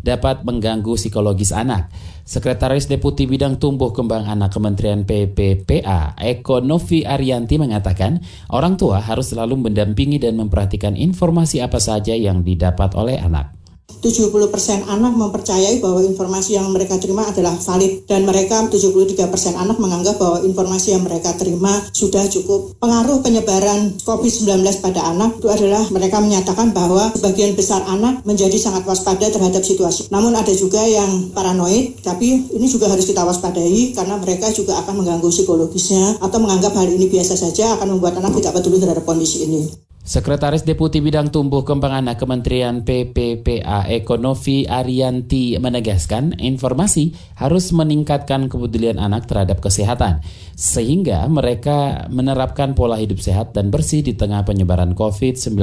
dapat 0.00 0.40
mengganggu 0.40 0.96
psikologis 0.96 1.52
anak. 1.52 1.92
Sekretaris 2.24 2.88
Deputi 2.88 3.28
Bidang 3.28 3.60
Tumbuh 3.60 3.92
Kembang 3.92 4.24
Anak 4.24 4.48
Kementerian 4.48 5.04
PPPA, 5.04 6.16
Eko 6.16 6.64
Novi 6.64 7.04
Arianti 7.04 7.60
mengatakan, 7.60 8.24
orang 8.48 8.80
tua 8.80 9.04
harus 9.04 9.36
selalu 9.36 9.68
mendampingi 9.68 10.16
dan 10.16 10.40
memperhatikan 10.40 10.96
informasi 10.96 11.60
apa 11.60 11.76
saja 11.84 12.16
yang 12.16 12.40
didapat 12.40 12.96
oleh 12.96 13.20
anak. 13.20 13.59
70% 13.98 14.86
anak 14.86 15.12
mempercayai 15.18 15.82
bahwa 15.82 16.00
informasi 16.06 16.54
yang 16.56 16.70
mereka 16.70 16.96
terima 17.02 17.26
adalah 17.26 17.58
valid 17.58 18.06
dan 18.06 18.22
mereka 18.22 18.62
73% 18.70 19.58
anak 19.58 19.76
menganggap 19.82 20.16
bahwa 20.16 20.38
informasi 20.46 20.94
yang 20.94 21.02
mereka 21.02 21.34
terima 21.34 21.74
sudah 21.90 22.24
cukup. 22.30 22.78
Pengaruh 22.78 23.20
penyebaran 23.20 23.98
COVID-19 24.06 24.62
pada 24.78 25.10
anak 25.10 25.42
itu 25.42 25.48
adalah 25.50 25.82
mereka 25.90 26.22
menyatakan 26.22 26.70
bahwa 26.70 27.10
sebagian 27.18 27.58
besar 27.58 27.82
anak 27.90 28.22
menjadi 28.22 28.56
sangat 28.56 28.86
waspada 28.86 29.26
terhadap 29.26 29.66
situasi. 29.66 30.08
Namun 30.14 30.32
ada 30.38 30.52
juga 30.54 30.80
yang 30.86 31.34
paranoid, 31.34 32.00
tapi 32.06 32.46
ini 32.54 32.66
juga 32.70 32.88
harus 32.88 33.04
kita 33.04 33.26
waspadai 33.26 33.92
karena 33.92 34.16
mereka 34.16 34.48
juga 34.54 34.78
akan 34.80 35.02
mengganggu 35.02 35.28
psikologisnya 35.28 36.22
atau 36.22 36.38
menganggap 36.38 36.72
hal 36.78 36.88
ini 36.88 37.10
biasa 37.10 37.34
saja 37.34 37.76
akan 37.76 37.98
membuat 37.98 38.20
anak 38.22 38.38
tidak 38.38 38.56
peduli 38.56 38.78
terhadap 38.78 39.04
kondisi 39.04 39.44
ini. 39.48 39.89
Sekretaris 40.00 40.64
Deputi 40.64 41.04
Bidang 41.04 41.28
Tumbuh 41.28 41.60
Kembang 41.60 41.92
Anak 41.92 42.24
Kementerian 42.24 42.80
PPPA 42.88 43.84
Ekonomi 43.92 44.64
Arianti 44.64 45.60
menegaskan 45.60 46.40
informasi 46.40 47.12
harus 47.36 47.68
meningkatkan 47.76 48.48
kepedulian 48.48 48.96
anak 48.96 49.28
terhadap 49.28 49.60
kesehatan 49.60 50.24
sehingga 50.56 51.28
mereka 51.28 52.08
menerapkan 52.08 52.72
pola 52.72 52.96
hidup 52.96 53.20
sehat 53.20 53.52
dan 53.52 53.68
bersih 53.68 54.00
di 54.00 54.16
tengah 54.16 54.40
penyebaran 54.40 54.96
COVID-19. 54.96 55.60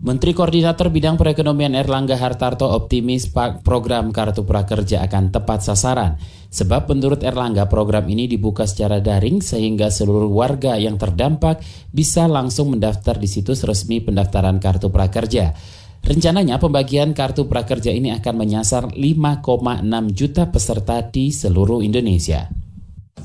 Menteri 0.00 0.32
Koordinator 0.32 0.88
Bidang 0.88 1.20
Perekonomian 1.20 1.76
Erlangga 1.76 2.16
Hartarto 2.16 2.64
optimis 2.72 3.28
program 3.60 4.16
Kartu 4.16 4.48
Prakerja 4.48 5.04
akan 5.04 5.28
tepat 5.28 5.60
sasaran. 5.60 6.16
Sebab 6.48 6.88
menurut 6.88 7.20
Erlangga 7.20 7.68
program 7.68 8.08
ini 8.08 8.24
dibuka 8.24 8.64
secara 8.64 9.04
daring 9.04 9.44
sehingga 9.44 9.92
seluruh 9.92 10.32
warga 10.32 10.80
yang 10.80 10.96
terdampak 10.96 11.60
bisa 11.92 12.24
langsung 12.32 12.72
mendaftar 12.72 13.20
di 13.20 13.28
situs 13.28 13.60
resmi 13.60 14.00
pendaftaran 14.00 14.56
Kartu 14.56 14.88
Prakerja. 14.88 15.52
Rencananya 16.00 16.56
pembagian 16.56 17.12
Kartu 17.12 17.44
Prakerja 17.44 17.92
ini 17.92 18.08
akan 18.16 18.34
menyasar 18.40 18.96
5,6 18.96 19.84
juta 20.16 20.48
peserta 20.48 21.04
di 21.12 21.28
seluruh 21.28 21.84
Indonesia. 21.84 22.48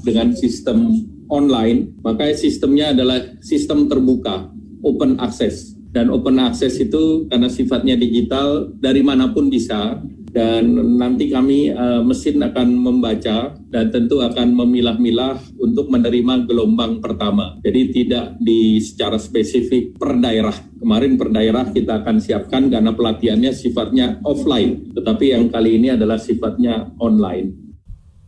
Dengan 0.04 0.36
sistem 0.36 0.92
online, 1.32 2.04
maka 2.04 2.36
sistemnya 2.36 2.92
adalah 2.92 3.40
sistem 3.40 3.88
terbuka, 3.88 4.52
open 4.84 5.24
access 5.24 5.75
dan 5.96 6.12
open 6.12 6.44
access 6.44 6.76
itu 6.84 7.24
karena 7.32 7.48
sifatnya 7.48 7.96
digital 7.96 8.68
dari 8.76 9.00
mana 9.00 9.32
pun 9.32 9.48
bisa 9.48 10.04
dan 10.36 10.68
nanti 11.00 11.32
kami 11.32 11.72
uh, 11.72 12.04
mesin 12.04 12.44
akan 12.44 12.68
membaca 12.76 13.56
dan 13.72 13.88
tentu 13.88 14.20
akan 14.20 14.52
memilah-milah 14.52 15.40
untuk 15.56 15.88
menerima 15.88 16.44
gelombang 16.44 17.00
pertama. 17.00 17.56
Jadi 17.64 17.96
tidak 17.96 18.36
di 18.44 18.84
secara 18.84 19.16
spesifik 19.16 19.96
per 19.96 20.20
daerah. 20.20 20.52
Kemarin 20.76 21.16
per 21.16 21.32
daerah 21.32 21.72
kita 21.72 22.04
akan 22.04 22.20
siapkan 22.20 22.68
karena 22.68 22.92
pelatihannya 22.92 23.56
sifatnya 23.56 24.20
offline, 24.28 24.92
tetapi 24.92 25.32
yang 25.32 25.48
kali 25.48 25.80
ini 25.80 25.96
adalah 25.96 26.20
sifatnya 26.20 26.92
online. 27.00 27.65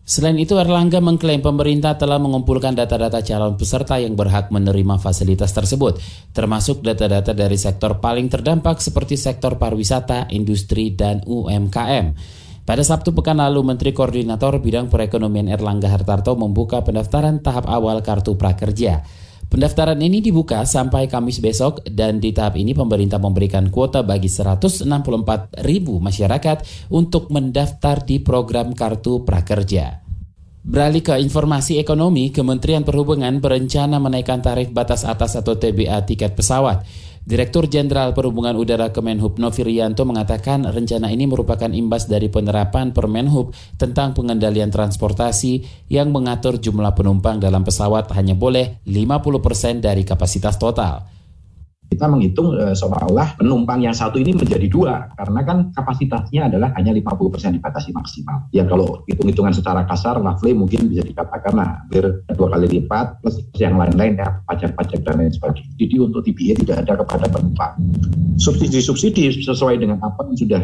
Selain 0.08 0.40
itu, 0.40 0.56
Erlangga 0.56 1.04
mengklaim 1.04 1.44
pemerintah 1.44 2.00
telah 2.00 2.16
mengumpulkan 2.16 2.72
data-data 2.72 3.20
calon 3.20 3.60
peserta 3.60 4.00
yang 4.00 4.16
berhak 4.16 4.48
menerima 4.56 5.04
fasilitas 5.04 5.52
tersebut, 5.52 6.00
termasuk 6.32 6.80
data-data 6.80 7.36
dari 7.36 7.60
sektor 7.60 8.00
paling 8.00 8.32
terdampak 8.32 8.80
seperti 8.80 9.20
sektor 9.20 9.60
pariwisata, 9.60 10.32
industri, 10.32 10.96
dan 10.96 11.28
UMKM. 11.28 12.16
Pada 12.64 12.84
Sabtu 12.88 13.12
pekan 13.12 13.44
lalu, 13.44 13.68
Menteri 13.68 13.92
Koordinator 13.92 14.64
Bidang 14.64 14.88
Perekonomian 14.88 15.52
Erlangga 15.52 15.92
Hartarto 15.92 16.40
membuka 16.40 16.88
pendaftaran 16.88 17.44
tahap 17.44 17.68
awal 17.68 18.00
Kartu 18.00 18.40
Prakerja. 18.40 19.04
Pendaftaran 19.48 19.96
ini 20.04 20.20
dibuka 20.20 20.68
sampai 20.68 21.08
Kamis 21.08 21.40
besok 21.40 21.80
dan 21.88 22.20
di 22.20 22.36
tahap 22.36 22.60
ini 22.60 22.76
pemerintah 22.76 23.16
memberikan 23.16 23.72
kuota 23.72 24.04
bagi 24.04 24.28
164 24.28 24.84
ribu 25.64 26.04
masyarakat 26.04 26.90
untuk 26.92 27.32
mendaftar 27.32 28.04
di 28.04 28.20
program 28.20 28.76
Kartu 28.76 29.24
Prakerja. 29.24 30.04
Beralih 30.68 31.00
ke 31.00 31.16
informasi 31.24 31.80
ekonomi, 31.80 32.28
Kementerian 32.36 32.84
Perhubungan 32.84 33.40
berencana 33.40 34.04
menaikkan 34.04 34.44
tarif 34.44 34.68
batas 34.76 35.08
atas 35.08 35.40
atau 35.40 35.56
TBA 35.56 35.96
tiket 36.04 36.36
pesawat. 36.36 36.84
Direktur 37.28 37.68
Jenderal 37.68 38.16
Perhubungan 38.16 38.56
Udara 38.56 38.96
Kemenhub 38.96 39.36
Novirianto 39.36 40.08
mengatakan 40.08 40.64
rencana 40.64 41.12
ini 41.12 41.28
merupakan 41.28 41.68
imbas 41.68 42.08
dari 42.08 42.32
penerapan 42.32 42.96
Permenhub 42.96 43.52
tentang 43.76 44.16
pengendalian 44.16 44.72
transportasi 44.72 45.60
yang 45.92 46.16
mengatur 46.16 46.56
jumlah 46.56 46.96
penumpang 46.96 47.44
dalam 47.44 47.68
pesawat 47.68 48.16
hanya 48.16 48.32
boleh 48.32 48.80
50% 48.88 49.84
dari 49.84 50.08
kapasitas 50.08 50.56
total 50.56 51.17
kita 51.88 52.06
menghitung 52.06 52.54
e, 52.54 52.76
seolah-olah 52.76 53.40
penumpang 53.40 53.82
yang 53.82 53.96
satu 53.96 54.20
ini 54.20 54.36
menjadi 54.36 54.68
dua 54.68 55.08
karena 55.16 55.42
kan 55.42 55.58
kapasitasnya 55.74 56.52
adalah 56.52 56.70
hanya 56.76 56.94
50% 56.94 57.58
dibatasi 57.58 57.90
maksimal. 57.96 58.46
Ya 58.52 58.68
kalau 58.68 59.02
hitung-hitungan 59.08 59.56
secara 59.56 59.88
kasar 59.88 60.20
roughly 60.20 60.54
mungkin 60.54 60.92
bisa 60.92 61.02
dikatakan 61.08 61.58
hampir 61.58 62.04
dua 62.36 62.48
kali 62.54 62.68
lipat 62.80 63.24
plus 63.24 63.40
yang 63.58 63.80
lain-lain 63.80 64.20
ya 64.20 64.30
pajak-pajak 64.46 65.00
dan 65.08 65.16
lain 65.24 65.32
sebagainya. 65.32 65.72
Jadi 65.80 65.96
untuk 65.98 66.22
TBA 66.28 66.54
tidak 66.62 66.78
ada 66.86 66.94
kepada 67.02 67.26
penumpang. 67.32 67.74
Subsidi-subsidi 68.38 69.42
sesuai 69.42 69.82
dengan 69.82 69.98
apa 70.06 70.22
yang 70.30 70.38
sudah 70.38 70.62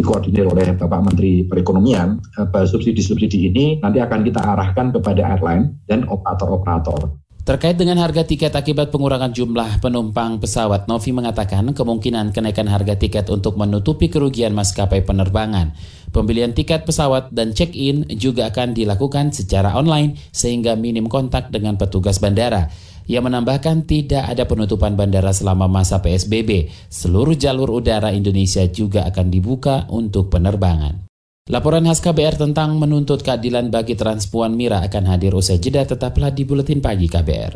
dikoordinir 0.00 0.48
oleh 0.48 0.72
Bapak 0.72 1.12
Menteri 1.12 1.44
Perekonomian, 1.44 2.16
subsidi-subsidi 2.48 3.52
ini 3.52 3.64
nanti 3.84 4.00
akan 4.00 4.24
kita 4.24 4.40
arahkan 4.40 4.96
kepada 4.96 5.36
airline 5.36 5.76
dan 5.84 6.08
operator-operator. 6.08 7.25
Terkait 7.46 7.78
dengan 7.78 8.02
harga 8.02 8.26
tiket 8.26 8.50
akibat 8.58 8.90
pengurangan 8.90 9.30
jumlah 9.30 9.78
penumpang 9.78 10.42
pesawat, 10.42 10.90
Novi 10.90 11.14
mengatakan 11.14 11.70
kemungkinan 11.70 12.34
kenaikan 12.34 12.66
harga 12.66 12.98
tiket 12.98 13.30
untuk 13.30 13.54
menutupi 13.54 14.10
kerugian 14.10 14.50
maskapai 14.50 15.06
penerbangan. 15.06 15.70
Pembelian 16.10 16.58
tiket 16.58 16.82
pesawat 16.82 17.30
dan 17.30 17.54
check-in 17.54 18.02
juga 18.18 18.50
akan 18.50 18.74
dilakukan 18.74 19.30
secara 19.30 19.78
online 19.78 20.18
sehingga 20.34 20.74
minim 20.74 21.06
kontak 21.06 21.54
dengan 21.54 21.78
petugas 21.78 22.18
bandara. 22.18 22.66
Ia 23.06 23.22
menambahkan 23.22 23.86
tidak 23.86 24.26
ada 24.26 24.42
penutupan 24.50 24.98
bandara 24.98 25.30
selama 25.30 25.70
masa 25.70 26.02
PSBB. 26.02 26.74
Seluruh 26.90 27.38
jalur 27.38 27.78
udara 27.78 28.10
Indonesia 28.10 28.66
juga 28.66 29.06
akan 29.06 29.26
dibuka 29.30 29.86
untuk 29.94 30.34
penerbangan. 30.34 31.05
Laporan 31.46 31.86
khas 31.86 32.02
KBR 32.02 32.42
tentang 32.42 32.74
menuntut 32.74 33.22
keadilan 33.22 33.70
bagi 33.70 33.94
transpuan 33.94 34.58
Mira 34.58 34.82
akan 34.82 35.14
hadir 35.14 35.30
usai 35.30 35.62
jeda 35.62 35.86
tetaplah 35.86 36.34
di 36.34 36.42
Buletin 36.42 36.82
Pagi 36.82 37.06
KBR. 37.06 37.54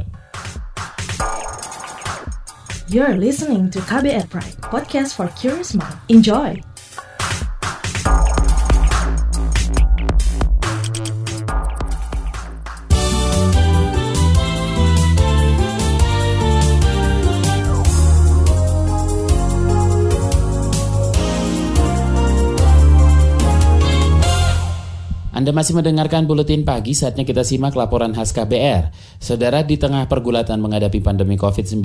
You're 2.87 3.19
listening 3.19 3.67
to 3.75 3.83
KBR 3.83 4.31
Pride, 4.31 4.63
podcast 4.63 5.19
for 5.19 5.27
curious 5.35 5.75
mind. 5.75 5.99
Enjoy! 6.07 6.55
Anda 25.41 25.57
masih 25.57 25.73
mendengarkan 25.73 26.29
buletin 26.29 26.69
pagi, 26.69 26.93
saatnya 26.93 27.25
kita 27.25 27.49
simak 27.49 27.73
laporan 27.73 28.13
khas 28.13 28.37
KBR. 28.37 28.93
Saudara 29.17 29.65
di 29.65 29.81
tengah 29.81 30.05
pergulatan 30.05 30.61
menghadapi 30.61 31.01
pandemi 31.01 31.41
COVID-19, 31.41 31.81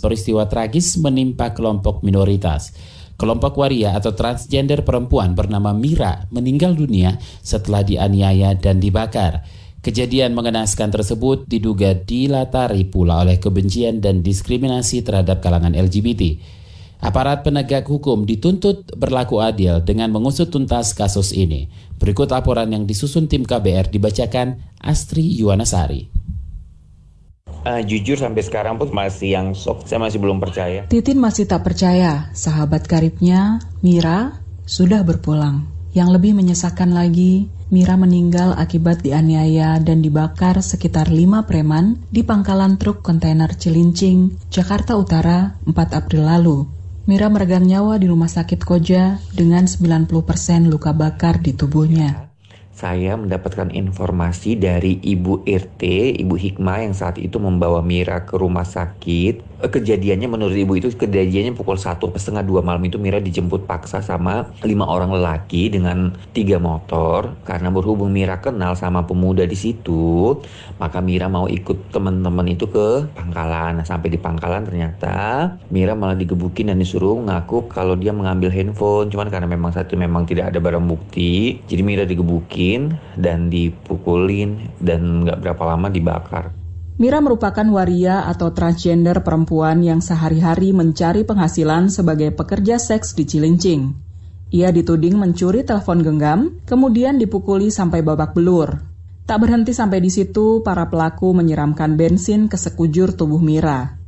peristiwa 0.00 0.48
tragis 0.48 0.96
menimpa 0.96 1.52
kelompok 1.52 2.00
minoritas. 2.00 2.72
Kelompok 3.20 3.60
waria 3.60 3.92
atau 3.92 4.16
transgender 4.16 4.88
perempuan 4.88 5.36
bernama 5.36 5.76
Mira 5.76 6.24
meninggal 6.32 6.72
dunia 6.72 7.20
setelah 7.44 7.84
dianiaya 7.84 8.56
dan 8.56 8.80
dibakar. 8.80 9.44
Kejadian 9.84 10.32
mengenaskan 10.32 10.88
tersebut 10.88 11.44
diduga 11.44 11.92
dilatari 11.92 12.88
pula 12.88 13.20
oleh 13.20 13.36
kebencian 13.36 14.00
dan 14.00 14.24
diskriminasi 14.24 15.04
terhadap 15.04 15.44
kalangan 15.44 15.76
LGBT. 15.76 16.40
Aparat 17.04 17.44
penegak 17.44 17.84
hukum 17.84 18.24
dituntut 18.24 18.96
berlaku 18.96 19.36
adil 19.44 19.84
dengan 19.84 20.08
mengusut 20.08 20.48
tuntas 20.48 20.96
kasus 20.96 21.36
ini. 21.36 21.68
Berikut 22.00 22.32
laporan 22.32 22.72
yang 22.72 22.88
disusun 22.88 23.28
tim 23.28 23.44
KBR 23.44 23.92
dibacakan 23.92 24.56
Astri 24.80 25.36
Yuwanasari. 25.36 26.08
Uh, 27.64 27.84
jujur 27.84 28.16
sampai 28.16 28.40
sekarang 28.40 28.80
pun 28.80 28.88
masih 28.88 29.36
yang 29.36 29.52
sok, 29.52 29.84
saya 29.84 30.00
masih 30.00 30.16
belum 30.16 30.40
percaya. 30.40 30.88
Titin 30.88 31.20
masih 31.20 31.44
tak 31.44 31.68
percaya, 31.68 32.32
sahabat 32.32 32.88
karibnya, 32.88 33.60
Mira, 33.84 34.40
sudah 34.64 35.04
berpulang. 35.04 35.68
Yang 35.92 36.08
lebih 36.16 36.32
menyesakan 36.40 36.96
lagi, 36.96 37.52
Mira 37.68 38.00
meninggal 38.00 38.56
akibat 38.56 39.04
dianiaya 39.04 39.76
dan 39.76 40.00
dibakar 40.00 40.64
sekitar 40.64 41.12
lima 41.12 41.44
preman 41.44 42.00
di 42.08 42.24
pangkalan 42.24 42.80
truk 42.80 43.04
kontainer 43.04 43.52
Cilincing, 43.52 44.40
Jakarta 44.48 44.96
Utara, 44.96 45.60
4 45.68 45.72
April 45.92 46.24
lalu. 46.24 46.83
Mira 47.04 47.28
meregang 47.28 47.68
nyawa 47.68 48.00
di 48.00 48.08
rumah 48.08 48.32
sakit 48.32 48.64
Koja 48.64 49.20
dengan 49.36 49.68
90% 49.68 50.08
luka 50.72 50.96
bakar 50.96 51.36
di 51.44 51.52
tubuhnya 51.52 52.32
saya 52.74 53.14
mendapatkan 53.14 53.70
informasi 53.70 54.58
dari 54.58 54.98
Ibu 54.98 55.46
RT, 55.46 55.82
Ibu 56.18 56.34
Hikmah 56.34 56.82
yang 56.82 56.90
saat 56.90 57.22
itu 57.22 57.38
membawa 57.38 57.86
Mira 57.86 58.26
ke 58.26 58.34
rumah 58.34 58.66
sakit. 58.66 59.53
Kejadiannya 59.64 60.28
menurut 60.28 60.52
Ibu 60.52 60.76
itu 60.76 60.88
kejadiannya 60.92 61.56
pukul 61.56 61.80
satu 61.80 62.12
setengah 62.12 62.44
dua 62.44 62.60
malam 62.60 62.84
itu 62.84 63.00
Mira 63.00 63.16
dijemput 63.16 63.64
paksa 63.64 64.04
sama 64.04 64.52
lima 64.60 64.84
orang 64.84 65.08
lelaki 65.08 65.72
dengan 65.72 66.12
tiga 66.36 66.60
motor. 66.60 67.32
Karena 67.48 67.72
berhubung 67.72 68.12
Mira 68.12 68.44
kenal 68.44 68.76
sama 68.76 69.08
pemuda 69.08 69.48
di 69.48 69.56
situ, 69.56 70.36
maka 70.76 71.00
Mira 71.00 71.32
mau 71.32 71.48
ikut 71.48 71.88
teman-teman 71.90 72.44
itu 72.52 72.68
ke 72.68 73.08
pangkalan. 73.16 73.80
Nah, 73.80 73.86
sampai 73.86 74.12
di 74.12 74.20
pangkalan 74.20 74.68
ternyata 74.68 75.48
Mira 75.72 75.96
malah 75.96 76.16
digebukin 76.16 76.68
dan 76.68 76.76
disuruh 76.76 77.16
ngaku 77.24 77.72
kalau 77.72 77.96
dia 77.96 78.12
mengambil 78.12 78.52
handphone. 78.52 79.08
Cuman 79.08 79.32
karena 79.32 79.48
memang 79.48 79.72
satu 79.72 79.96
memang 79.96 80.28
tidak 80.28 80.52
ada 80.52 80.60
barang 80.60 80.84
bukti, 80.84 81.64
jadi 81.64 81.80
Mira 81.80 82.04
digebukin 82.04 83.00
dan 83.16 83.48
dipukulin 83.48 84.68
dan 84.84 85.24
nggak 85.24 85.40
berapa 85.40 85.62
lama 85.64 85.88
dibakar. 85.88 86.63
Mira 86.94 87.18
merupakan 87.18 87.66
waria 87.74 88.30
atau 88.30 88.54
transgender 88.54 89.26
perempuan 89.26 89.82
yang 89.82 89.98
sehari-hari 89.98 90.70
mencari 90.70 91.26
penghasilan 91.26 91.90
sebagai 91.90 92.30
pekerja 92.30 92.78
seks 92.78 93.18
di 93.18 93.26
Cilincing. 93.26 93.90
Ia 94.54 94.70
dituding 94.70 95.18
mencuri 95.18 95.66
telepon 95.66 96.06
genggam, 96.06 96.62
kemudian 96.62 97.18
dipukuli 97.18 97.74
sampai 97.74 98.06
babak 98.06 98.38
belur. 98.38 98.78
Tak 99.26 99.42
berhenti 99.42 99.74
sampai 99.74 99.98
di 99.98 100.06
situ, 100.06 100.62
para 100.62 100.86
pelaku 100.86 101.34
menyiramkan 101.34 101.98
bensin 101.98 102.46
ke 102.46 102.54
sekujur 102.54 103.18
tubuh 103.18 103.42
Mira. 103.42 103.98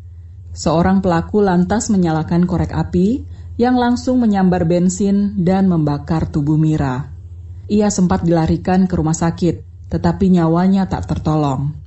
Seorang 0.54 1.02
pelaku 1.02 1.42
lantas 1.42 1.90
menyalakan 1.90 2.46
korek 2.46 2.70
api 2.70 3.26
yang 3.58 3.74
langsung 3.74 4.22
menyambar 4.22 4.62
bensin 4.62 5.34
dan 5.42 5.66
membakar 5.66 6.30
tubuh 6.30 6.54
Mira. 6.54 7.10
Ia 7.66 7.90
sempat 7.90 8.22
dilarikan 8.22 8.86
ke 8.86 8.94
rumah 8.94 9.16
sakit, 9.16 9.88
tetapi 9.90 10.30
nyawanya 10.30 10.86
tak 10.86 11.10
tertolong. 11.10 11.85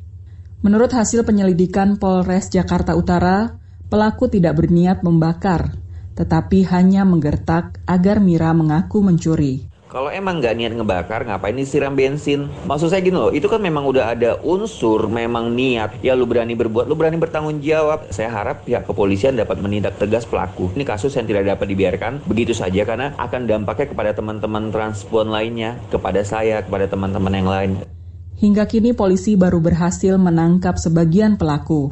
Menurut 0.59 0.91
hasil 0.91 1.23
penyelidikan 1.23 1.95
Polres 1.95 2.51
Jakarta 2.51 2.91
Utara, 2.91 3.55
pelaku 3.87 4.27
tidak 4.27 4.59
berniat 4.59 5.07
membakar, 5.07 5.79
tetapi 6.19 6.67
hanya 6.67 7.07
menggertak 7.07 7.79
agar 7.87 8.19
Mira 8.19 8.51
mengaku 8.51 8.99
mencuri. 8.99 9.63
Kalau 9.87 10.11
emang 10.11 10.43
nggak 10.43 10.59
niat 10.59 10.75
ngebakar, 10.75 11.23
ngapain 11.23 11.55
disiram 11.55 11.95
bensin? 11.95 12.51
Maksud 12.67 12.91
saya 12.91 12.99
gini 12.99 13.15
loh, 13.15 13.31
itu 13.31 13.47
kan 13.47 13.63
memang 13.63 13.87
udah 13.87 14.11
ada 14.11 14.35
unsur 14.43 15.07
memang 15.07 15.55
niat. 15.55 16.03
Ya 16.03 16.11
lu 16.11 16.27
berani 16.27 16.59
berbuat, 16.59 16.91
lu 16.91 16.93
berani 16.99 17.15
bertanggung 17.15 17.63
jawab. 17.63 18.11
Saya 18.11 18.27
harap 18.27 18.67
pihak 18.67 18.83
kepolisian 18.83 19.39
dapat 19.39 19.63
menindak 19.63 19.95
tegas 19.95 20.27
pelaku. 20.27 20.75
Ini 20.75 20.83
kasus 20.83 21.15
yang 21.15 21.23
tidak 21.23 21.55
dapat 21.55 21.71
dibiarkan 21.71 22.27
begitu 22.27 22.51
saja 22.51 22.83
karena 22.83 23.15
akan 23.15 23.47
dampaknya 23.47 23.95
kepada 23.95 24.11
teman-teman 24.11 24.75
transpuan 24.75 25.31
lainnya, 25.31 25.79
kepada 25.87 26.19
saya, 26.21 26.59
kepada 26.61 26.91
teman-teman 26.91 27.31
yang 27.31 27.47
lain. 27.47 27.98
Hingga 28.39 28.71
kini 28.71 28.95
polisi 28.95 29.36
baru 29.36 29.60
berhasil 29.60 30.15
menangkap 30.15 30.80
sebagian 30.80 31.36
pelaku. 31.36 31.91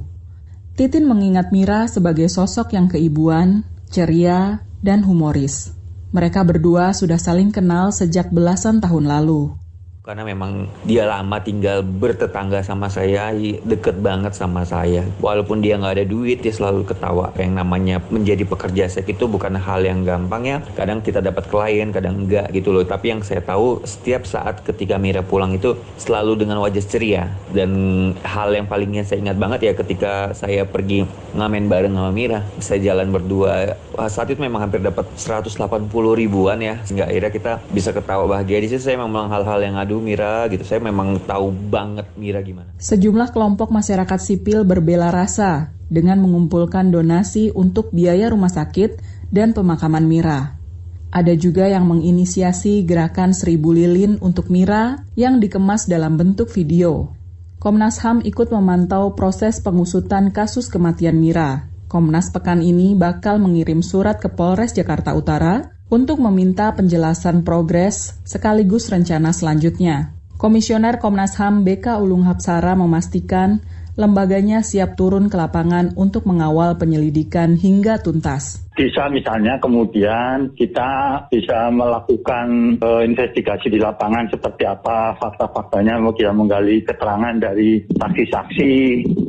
Titin 0.79 1.03
mengingat 1.03 1.51
Mira 1.51 1.91
sebagai 1.91 2.31
sosok 2.31 2.71
yang 2.71 2.87
keibuan, 2.87 3.67
ceria, 3.91 4.63
dan 4.79 5.03
humoris. 5.03 5.75
Mereka 6.15 6.47
berdua 6.47 6.95
sudah 6.95 7.19
saling 7.19 7.51
kenal 7.51 7.91
sejak 7.91 8.31
belasan 8.31 8.79
tahun 8.79 9.11
lalu 9.11 9.66
karena 10.07 10.23
memang 10.23 10.71
dia 10.87 11.03
lama 11.03 11.35
tinggal 11.43 11.83
bertetangga 11.83 12.63
sama 12.63 12.87
saya 12.87 13.35
deket 13.67 13.99
banget 13.99 14.31
sama 14.39 14.63
saya. 14.63 15.03
Walaupun 15.19 15.59
dia 15.59 15.75
nggak 15.75 15.99
ada 15.99 16.07
duit 16.07 16.39
dia 16.39 16.55
selalu 16.55 16.87
ketawa. 16.87 17.35
Yang 17.35 17.53
namanya 17.59 17.99
menjadi 18.07 18.47
pekerja 18.47 18.87
seks 18.87 19.11
itu 19.11 19.27
bukan 19.27 19.59
hal 19.59 19.83
yang 19.83 20.07
gampang 20.07 20.47
ya. 20.47 20.57
Kadang 20.79 21.03
kita 21.03 21.19
dapat 21.19 21.51
klien 21.51 21.91
kadang 21.91 22.23
enggak 22.23 22.47
gitu 22.55 22.71
loh. 22.71 22.87
Tapi 22.87 23.11
yang 23.11 23.19
saya 23.19 23.43
tahu 23.43 23.83
setiap 23.83 24.23
saat 24.23 24.63
ketika 24.63 24.95
Mira 24.95 25.19
pulang 25.19 25.51
itu 25.51 25.75
selalu 25.99 26.39
dengan 26.39 26.63
wajah 26.63 26.87
ceria. 26.87 27.27
Dan 27.51 28.15
hal 28.23 28.55
yang 28.55 28.63
palingnya 28.63 29.03
saya 29.03 29.19
ingat 29.27 29.35
banget 29.35 29.59
ya 29.67 29.73
ketika 29.75 30.31
saya 30.31 30.63
pergi 30.63 31.03
ngamen 31.35 31.67
bareng 31.67 31.91
sama 31.91 32.15
Mira 32.15 32.47
saya 32.63 32.79
jalan 32.79 33.11
berdua 33.11 33.75
saat 34.07 34.31
itu 34.31 34.39
memang 34.39 34.63
hampir 34.63 34.79
dapat 34.79 35.03
180 35.19 35.91
ribuan 36.15 36.63
ya. 36.63 36.79
Sehingga 36.87 37.11
akhirnya 37.11 37.31
kita 37.35 37.51
bisa 37.75 37.91
ketawa 37.91 38.23
bahagia 38.23 38.63
di 38.63 38.71
situ. 38.71 38.87
Saya 38.87 39.03
memang 39.03 39.27
hal-hal 39.27 39.59
yang 39.59 39.75
ngadu 39.75 39.96
Mira 39.99 40.47
gitu. 40.51 40.63
Saya 40.63 40.81
memang 40.81 41.19
tahu 41.23 41.51
banget 41.51 42.07
Mira 42.15 42.39
gimana. 42.41 42.73
Sejumlah 42.77 43.33
kelompok 43.33 43.69
masyarakat 43.69 44.19
sipil 44.21 44.63
berbela 44.63 45.09
rasa 45.09 45.75
dengan 45.87 46.19
mengumpulkan 46.19 46.91
donasi 46.91 47.51
untuk 47.55 47.91
biaya 47.95 48.31
rumah 48.31 48.51
sakit 48.51 48.99
dan 49.31 49.51
pemakaman 49.55 50.05
Mira. 50.07 50.59
Ada 51.07 51.39
juga 51.39 51.71
yang 51.71 51.87
menginisiasi 51.87 52.83
gerakan 52.83 53.31
seribu 53.31 53.71
lilin 53.71 54.19
untuk 54.19 54.51
Mira 54.51 55.07
yang 55.15 55.39
dikemas 55.39 55.87
dalam 55.87 56.19
bentuk 56.19 56.51
video. 56.51 57.15
Komnas 57.57 58.03
HAM 58.03 58.21
ikut 58.21 58.53
memantau 58.53 59.17
proses 59.17 59.63
pengusutan 59.63 60.29
kasus 60.29 60.69
kematian 60.69 61.17
Mira. 61.17 61.71
Komnas 61.87 62.29
pekan 62.29 62.59
ini 62.59 62.93
bakal 62.93 63.39
mengirim 63.39 63.79
surat 63.79 64.19
ke 64.19 64.27
Polres 64.27 64.75
Jakarta 64.75 65.15
Utara 65.15 65.76
untuk 65.87 66.19
meminta 66.19 66.71
penjelasan 66.75 67.47
progres 67.47 68.19
sekaligus 68.27 68.91
rencana 68.91 69.31
selanjutnya. 69.31 70.11
Komisioner 70.37 71.01
Komnas 71.01 71.33
HAM 71.39 71.65
BK 71.65 71.97
Ulung 71.97 72.21
Hapsara 72.27 72.77
memastikan 72.77 73.63
lembaganya 73.97 74.61
siap 74.61 74.93
turun 74.93 75.25
ke 75.25 75.35
lapangan 75.35 75.97
untuk 75.97 76.29
mengawal 76.29 76.77
penyelidikan 76.77 77.57
hingga 77.57 77.97
tuntas. 77.97 78.61
Bisa 78.77 79.09
misalnya 79.09 79.57
kemudian 79.57 80.53
kita 80.53 81.17
bisa 81.33 81.73
melakukan 81.73 82.77
uh, 82.77 83.01
investigasi 83.01 83.73
di 83.73 83.81
lapangan 83.81 84.29
seperti 84.29 84.69
apa 84.69 85.17
fakta-faktanya, 85.17 85.97
mau 85.97 86.13
kita 86.13 86.29
menggali 86.29 86.85
keterangan 86.85 87.41
dari 87.41 87.81
saksi-saksi 87.89 88.73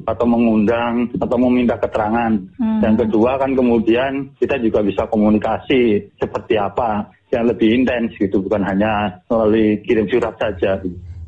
atau 0.05 0.27
mengundang 0.29 1.09
atau 1.17 1.37
meminta 1.41 1.81
keterangan. 1.81 2.37
Hmm. 2.61 2.81
Dan 2.85 3.01
kedua 3.01 3.41
kan 3.41 3.57
kemudian 3.57 4.37
kita 4.37 4.61
juga 4.61 4.85
bisa 4.85 5.09
komunikasi 5.09 6.13
seperti 6.21 6.61
apa 6.61 7.09
yang 7.33 7.49
lebih 7.49 7.73
intens 7.73 8.13
gitu, 8.21 8.45
bukan 8.45 8.69
hanya 8.69 9.17
melalui 9.33 9.81
kirim 9.81 10.05
surat 10.13 10.37
saja. 10.37 10.77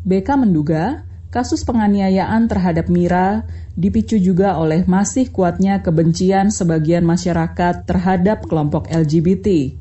BK 0.05 0.29
menduga 0.37 1.09
kasus 1.31 1.63
penganiayaan 1.63 2.51
terhadap 2.51 2.91
Mira 2.91 3.47
dipicu 3.79 4.19
juga 4.19 4.59
oleh 4.59 4.83
masih 4.85 5.31
kuatnya 5.31 5.81
kebencian 5.81 6.51
sebagian 6.51 7.07
masyarakat 7.07 7.87
terhadap 7.87 8.45
kelompok 8.51 8.91
LGBT. 8.91 9.79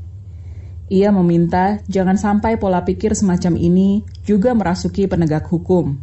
Ia 0.90 1.10
meminta 1.14 1.82
jangan 1.86 2.18
sampai 2.18 2.58
pola 2.58 2.86
pikir 2.86 3.14
semacam 3.14 3.58
ini 3.58 4.06
juga 4.26 4.54
merasuki 4.58 5.06
penegak 5.06 5.46
hukum. 5.50 5.98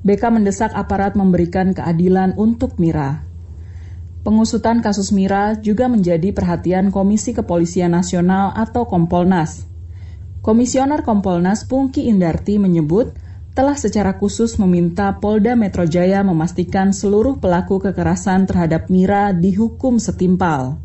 BK 0.00 0.22
mendesak 0.32 0.72
aparat 0.72 1.12
memberikan 1.12 1.76
keadilan 1.76 2.32
untuk 2.40 2.80
Mira. 2.80 3.20
Pengusutan 4.24 4.80
kasus 4.80 5.12
Mira 5.12 5.56
juga 5.60 5.88
menjadi 5.88 6.32
perhatian 6.32 6.88
Komisi 6.92 7.36
Kepolisian 7.36 7.92
Nasional 7.92 8.52
atau 8.56 8.88
Kompolnas. 8.88 9.64
Komisioner 10.40 11.04
Kompolnas 11.04 11.68
Pungki 11.68 12.08
Indarti 12.08 12.56
menyebut 12.56 13.12
telah 13.52 13.74
secara 13.74 14.16
khusus 14.16 14.56
meminta 14.56 15.18
Polda 15.18 15.58
Metro 15.58 15.82
Jaya 15.84 16.22
memastikan 16.22 16.94
seluruh 16.94 17.42
pelaku 17.42 17.82
kekerasan 17.82 18.46
terhadap 18.46 18.88
Mira 18.88 19.34
dihukum 19.34 19.98
setimpal. 19.98 20.78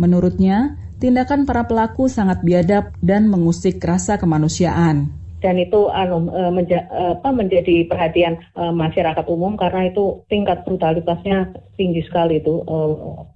Menurutnya, 0.00 0.80
tindakan 1.02 1.44
para 1.44 1.66
pelaku 1.68 2.08
sangat 2.08 2.40
biadab 2.40 2.94
dan 3.02 3.28
mengusik 3.28 3.78
rasa 3.82 4.16
kemanusiaan 4.16 5.18
dan 5.38 5.54
itu 5.54 5.86
anu, 5.86 6.26
menja, 6.50 6.82
apa, 6.90 7.30
menjadi 7.30 7.86
perhatian 7.86 8.42
masyarakat 8.58 9.22
umum 9.30 9.54
karena 9.54 9.86
itu 9.86 10.26
tingkat 10.26 10.66
brutalitasnya 10.66 11.54
tinggi 11.78 12.02
sekali 12.02 12.42
itu 12.42 12.66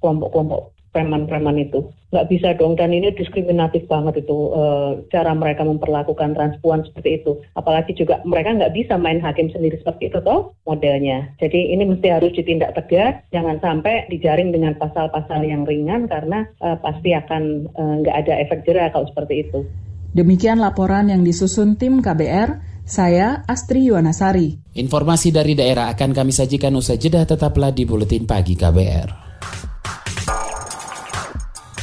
kelompok-kelompok 0.03 0.82
preman-preman 0.93 1.57
itu. 1.59 1.89
Nggak 2.13 2.29
bisa 2.29 2.49
dong, 2.61 2.77
dan 2.77 2.93
ini 2.93 3.09
diskriminatif 3.17 3.89
banget 3.89 4.21
itu 4.21 4.53
uh, 4.53 5.01
cara 5.09 5.33
mereka 5.33 5.65
memperlakukan 5.65 6.37
transpuan 6.37 6.85
seperti 6.85 7.25
itu. 7.25 7.41
Apalagi 7.57 7.97
juga 7.97 8.21
mereka 8.29 8.53
nggak 8.53 8.77
bisa 8.77 9.01
main 9.01 9.19
hakim 9.19 9.49
sendiri 9.49 9.81
seperti 9.81 10.13
itu 10.13 10.21
toh 10.21 10.53
modelnya. 10.69 11.33
Jadi 11.41 11.73
ini 11.73 11.89
mesti 11.89 12.13
harus 12.13 12.37
ditindak 12.37 12.77
tegas, 12.77 13.25
jangan 13.33 13.57
sampai 13.65 14.07
dijaring 14.13 14.53
dengan 14.53 14.77
pasal-pasal 14.77 15.41
yang 15.49 15.65
ringan 15.65 16.05
karena 16.07 16.45
uh, 16.61 16.77
pasti 16.85 17.17
akan 17.17 17.73
uh, 17.73 17.95
nggak 18.05 18.17
ada 18.29 18.35
efek 18.45 18.69
jerah 18.69 18.93
kalau 18.93 19.09
seperti 19.09 19.49
itu. 19.49 19.65
Demikian 20.13 20.61
laporan 20.61 21.09
yang 21.09 21.25
disusun 21.25 21.81
tim 21.81 22.05
KBR, 22.05 22.61
saya 22.85 23.41
Astri 23.49 23.89
Yuwanasari. 23.89 24.77
Informasi 24.77 25.33
dari 25.33 25.57
daerah 25.57 25.89
akan 25.89 26.13
kami 26.13 26.37
sajikan 26.37 26.77
usai 26.77 27.01
jeda 27.01 27.25
tetaplah 27.25 27.73
di 27.73 27.89
Buletin 27.89 28.29
Pagi 28.29 28.53
KBR. 28.53 29.22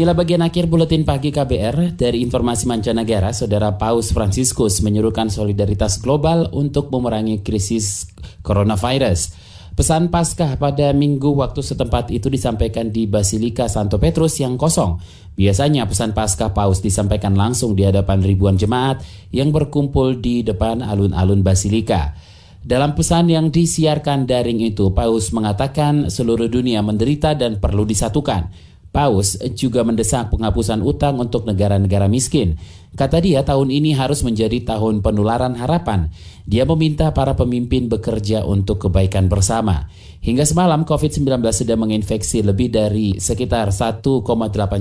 Inilah 0.00 0.16
bagian 0.16 0.40
akhir 0.40 0.64
buletin 0.72 1.04
pagi 1.04 1.28
KBR 1.28 1.92
dari 1.92 2.24
informasi 2.24 2.64
mancanegara. 2.64 3.36
Saudara 3.36 3.76
Paus 3.76 4.16
Franciscus 4.16 4.80
menyuruhkan 4.80 5.28
solidaritas 5.28 6.00
global 6.00 6.48
untuk 6.56 6.88
memerangi 6.88 7.44
krisis 7.44 8.08
coronavirus. 8.40 9.36
Pesan 9.76 10.08
Paskah 10.08 10.56
pada 10.56 10.96
minggu 10.96 11.36
waktu 11.36 11.60
setempat 11.60 12.16
itu 12.16 12.32
disampaikan 12.32 12.88
di 12.88 13.04
Basilika 13.04 13.68
Santo 13.68 14.00
Petrus 14.00 14.40
yang 14.40 14.56
kosong. 14.56 14.96
Biasanya 15.36 15.84
pesan 15.84 16.16
Paskah 16.16 16.56
Paus 16.56 16.80
disampaikan 16.80 17.36
langsung 17.36 17.76
di 17.76 17.84
hadapan 17.84 18.24
ribuan 18.24 18.56
jemaat 18.56 19.04
yang 19.36 19.52
berkumpul 19.52 20.16
di 20.16 20.40
depan 20.40 20.80
alun-alun 20.80 21.44
Basilika. 21.44 22.16
Dalam 22.64 22.96
pesan 22.96 23.28
yang 23.28 23.52
disiarkan 23.52 24.24
daring 24.24 24.64
itu, 24.64 24.96
Paus 24.96 25.28
mengatakan 25.36 26.08
seluruh 26.08 26.48
dunia 26.48 26.80
menderita 26.80 27.36
dan 27.36 27.60
perlu 27.60 27.84
disatukan. 27.84 28.69
Paus 28.90 29.38
juga 29.54 29.86
mendesak 29.86 30.34
penghapusan 30.34 30.82
utang 30.82 31.22
untuk 31.22 31.46
negara-negara 31.46 32.10
miskin. 32.10 32.58
Kata 32.90 33.22
dia 33.22 33.46
tahun 33.46 33.70
ini 33.70 33.94
harus 33.94 34.26
menjadi 34.26 34.66
tahun 34.66 34.98
penularan 34.98 35.54
harapan. 35.54 36.10
Dia 36.42 36.66
meminta 36.66 37.14
para 37.14 37.38
pemimpin 37.38 37.86
bekerja 37.86 38.42
untuk 38.42 38.90
kebaikan 38.90 39.30
bersama. 39.30 39.86
Hingga 40.26 40.42
semalam 40.42 40.82
COVID-19 40.82 41.38
sudah 41.54 41.78
menginfeksi 41.78 42.42
lebih 42.42 42.74
dari 42.74 43.14
sekitar 43.22 43.70
1,8 43.70 44.26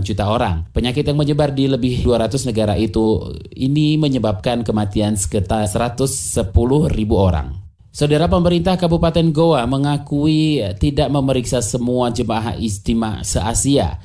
juta 0.02 0.26
orang. 0.26 0.66
Penyakit 0.74 1.06
yang 1.06 1.22
menyebar 1.22 1.54
di 1.54 1.70
lebih 1.70 2.02
200 2.02 2.50
negara 2.50 2.74
itu 2.82 3.30
ini 3.54 4.02
menyebabkan 4.02 4.66
kematian 4.66 5.22
sekitar 5.22 5.70
110 5.70 6.50
ribu 6.90 7.14
orang. 7.14 7.69
Saudara 8.00 8.32
pemerintah 8.32 8.80
Kabupaten 8.80 9.28
Goa 9.36 9.68
mengakui 9.68 10.64
tidak 10.80 11.12
memeriksa 11.12 11.60
semua 11.60 12.08
jemaah 12.08 12.56
istimewa 12.56 13.28
se-Asia. 13.28 14.00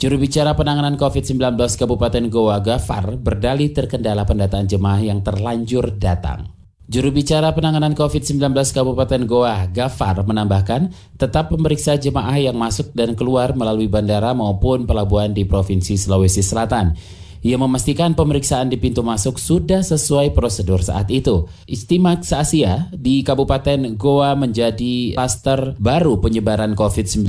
Juru 0.00 0.16
bicara 0.16 0.56
penanganan 0.56 0.96
COVID-19 0.96 1.52
Kabupaten 1.52 2.24
Goa, 2.32 2.64
Gafar, 2.64 3.20
berdalih 3.20 3.68
terkendala 3.68 4.24
pendataan 4.24 4.64
jemaah 4.64 4.96
yang 4.96 5.20
terlanjur 5.20 5.92
datang. 5.92 6.56
Juru 6.88 7.12
bicara 7.12 7.52
penanganan 7.52 7.92
COVID-19 7.92 8.48
Kabupaten 8.48 9.28
Goa, 9.28 9.68
Gafar, 9.68 10.24
menambahkan 10.24 10.88
tetap 11.20 11.52
memeriksa 11.52 12.00
jemaah 12.00 12.40
yang 12.40 12.56
masuk 12.56 12.96
dan 12.96 13.12
keluar 13.12 13.52
melalui 13.52 13.92
bandara 13.92 14.32
maupun 14.32 14.88
pelabuhan 14.88 15.36
di 15.36 15.44
Provinsi 15.44 16.00
Sulawesi 16.00 16.40
Selatan. 16.40 16.96
Ia 17.44 17.60
memastikan 17.60 18.16
pemeriksaan 18.16 18.72
di 18.72 18.80
pintu 18.80 19.04
masuk 19.04 19.36
sudah 19.36 19.84
sesuai 19.84 20.32
prosedur 20.32 20.80
saat 20.80 21.12
itu. 21.12 21.44
Istimak 21.68 22.24
se-Asia 22.24 22.88
di 22.88 23.20
Kabupaten 23.20 24.00
Goa 24.00 24.32
menjadi 24.32 25.12
klaster 25.12 25.76
baru 25.76 26.24
penyebaran 26.24 26.72
COVID-19. 26.72 27.28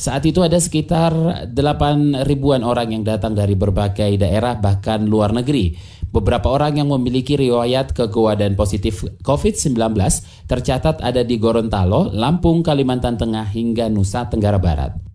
Saat 0.00 0.24
itu 0.24 0.40
ada 0.40 0.56
sekitar 0.56 1.12
8 1.52 2.24
ribuan 2.24 2.64
orang 2.64 2.88
yang 2.96 3.04
datang 3.04 3.36
dari 3.36 3.52
berbagai 3.52 4.16
daerah 4.16 4.56
bahkan 4.56 5.04
luar 5.04 5.36
negeri. 5.36 5.76
Beberapa 6.08 6.48
orang 6.48 6.80
yang 6.80 6.88
memiliki 6.88 7.36
riwayat 7.36 7.92
ke 7.92 8.08
Goa 8.08 8.32
dan 8.32 8.56
positif 8.56 9.04
COVID-19 9.28 9.92
tercatat 10.48 11.04
ada 11.04 11.20
di 11.20 11.36
Gorontalo, 11.36 12.16
Lampung, 12.16 12.64
Kalimantan 12.64 13.20
Tengah 13.20 13.44
hingga 13.52 13.92
Nusa 13.92 14.24
Tenggara 14.24 14.56
Barat. 14.56 15.07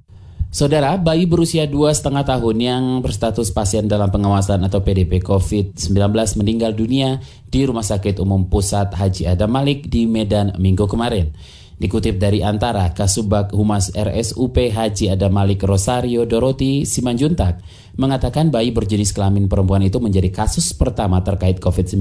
Saudara, 0.54 1.02
bayi 1.02 1.26
berusia 1.26 1.66
dua 1.66 1.90
setengah 1.98 2.22
tahun 2.30 2.58
yang 2.62 2.84
berstatus 3.02 3.50
pasien 3.50 3.90
dalam 3.90 4.14
pengawasan 4.14 4.62
atau 4.62 4.86
PDP 4.86 5.18
COVID-19 5.26 5.90
meninggal 6.38 6.78
dunia 6.78 7.18
di 7.50 7.66
Rumah 7.66 7.82
Sakit 7.82 8.22
Umum 8.22 8.46
Pusat 8.54 8.94
Haji 8.94 9.34
Adam 9.34 9.50
Malik 9.50 9.90
di 9.90 10.06
Medan 10.06 10.54
minggu 10.62 10.86
kemarin. 10.86 11.34
Dikutip 11.82 12.22
dari 12.22 12.46
Antara, 12.46 12.86
Kasubag 12.94 13.50
Humas 13.50 13.98
RSUP 13.98 14.70
Haji 14.70 15.10
Adam 15.10 15.34
Malik 15.34 15.66
Rosario 15.66 16.30
Doroti 16.30 16.86
Simanjuntak 16.86 17.58
mengatakan 17.98 18.54
bayi 18.54 18.70
berjenis 18.70 19.10
kelamin 19.10 19.50
perempuan 19.50 19.82
itu 19.82 19.98
menjadi 19.98 20.30
kasus 20.30 20.70
pertama 20.78 21.18
terkait 21.26 21.58
COVID-19 21.58 21.98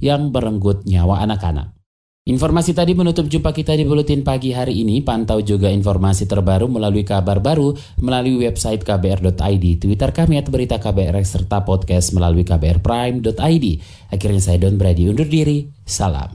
yang 0.00 0.32
merenggut 0.32 0.80
nyawa 0.88 1.20
anak-anak. 1.28 1.75
Informasi 2.26 2.74
tadi 2.74 2.90
menutup 2.90 3.30
jumpa 3.30 3.54
kita 3.54 3.78
di 3.78 3.86
Buletin 3.86 4.26
Pagi 4.26 4.50
hari 4.50 4.82
ini. 4.82 4.98
Pantau 4.98 5.38
juga 5.46 5.70
informasi 5.70 6.26
terbaru 6.26 6.66
melalui 6.66 7.06
kabar 7.06 7.38
baru 7.38 7.70
melalui 8.02 8.42
website 8.42 8.82
kbr.id, 8.82 9.64
Twitter 9.78 10.10
kami 10.10 10.42
at 10.42 10.50
berita 10.50 10.82
KBR, 10.82 11.22
serta 11.22 11.62
podcast 11.62 12.10
melalui 12.10 12.42
kbrprime.id. 12.42 13.66
Akhirnya 14.10 14.42
saya 14.42 14.58
Don 14.58 14.74
Brady 14.74 15.06
undur 15.06 15.30
diri. 15.30 15.70
Salam. 15.86 16.34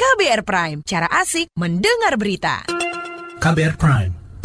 KBR 0.00 0.42
Prime, 0.48 0.80
cara 0.88 1.12
asik 1.12 1.52
mendengar 1.60 2.16
berita. 2.16 2.64
KBR 3.38 3.76
Prime, 3.78 4.12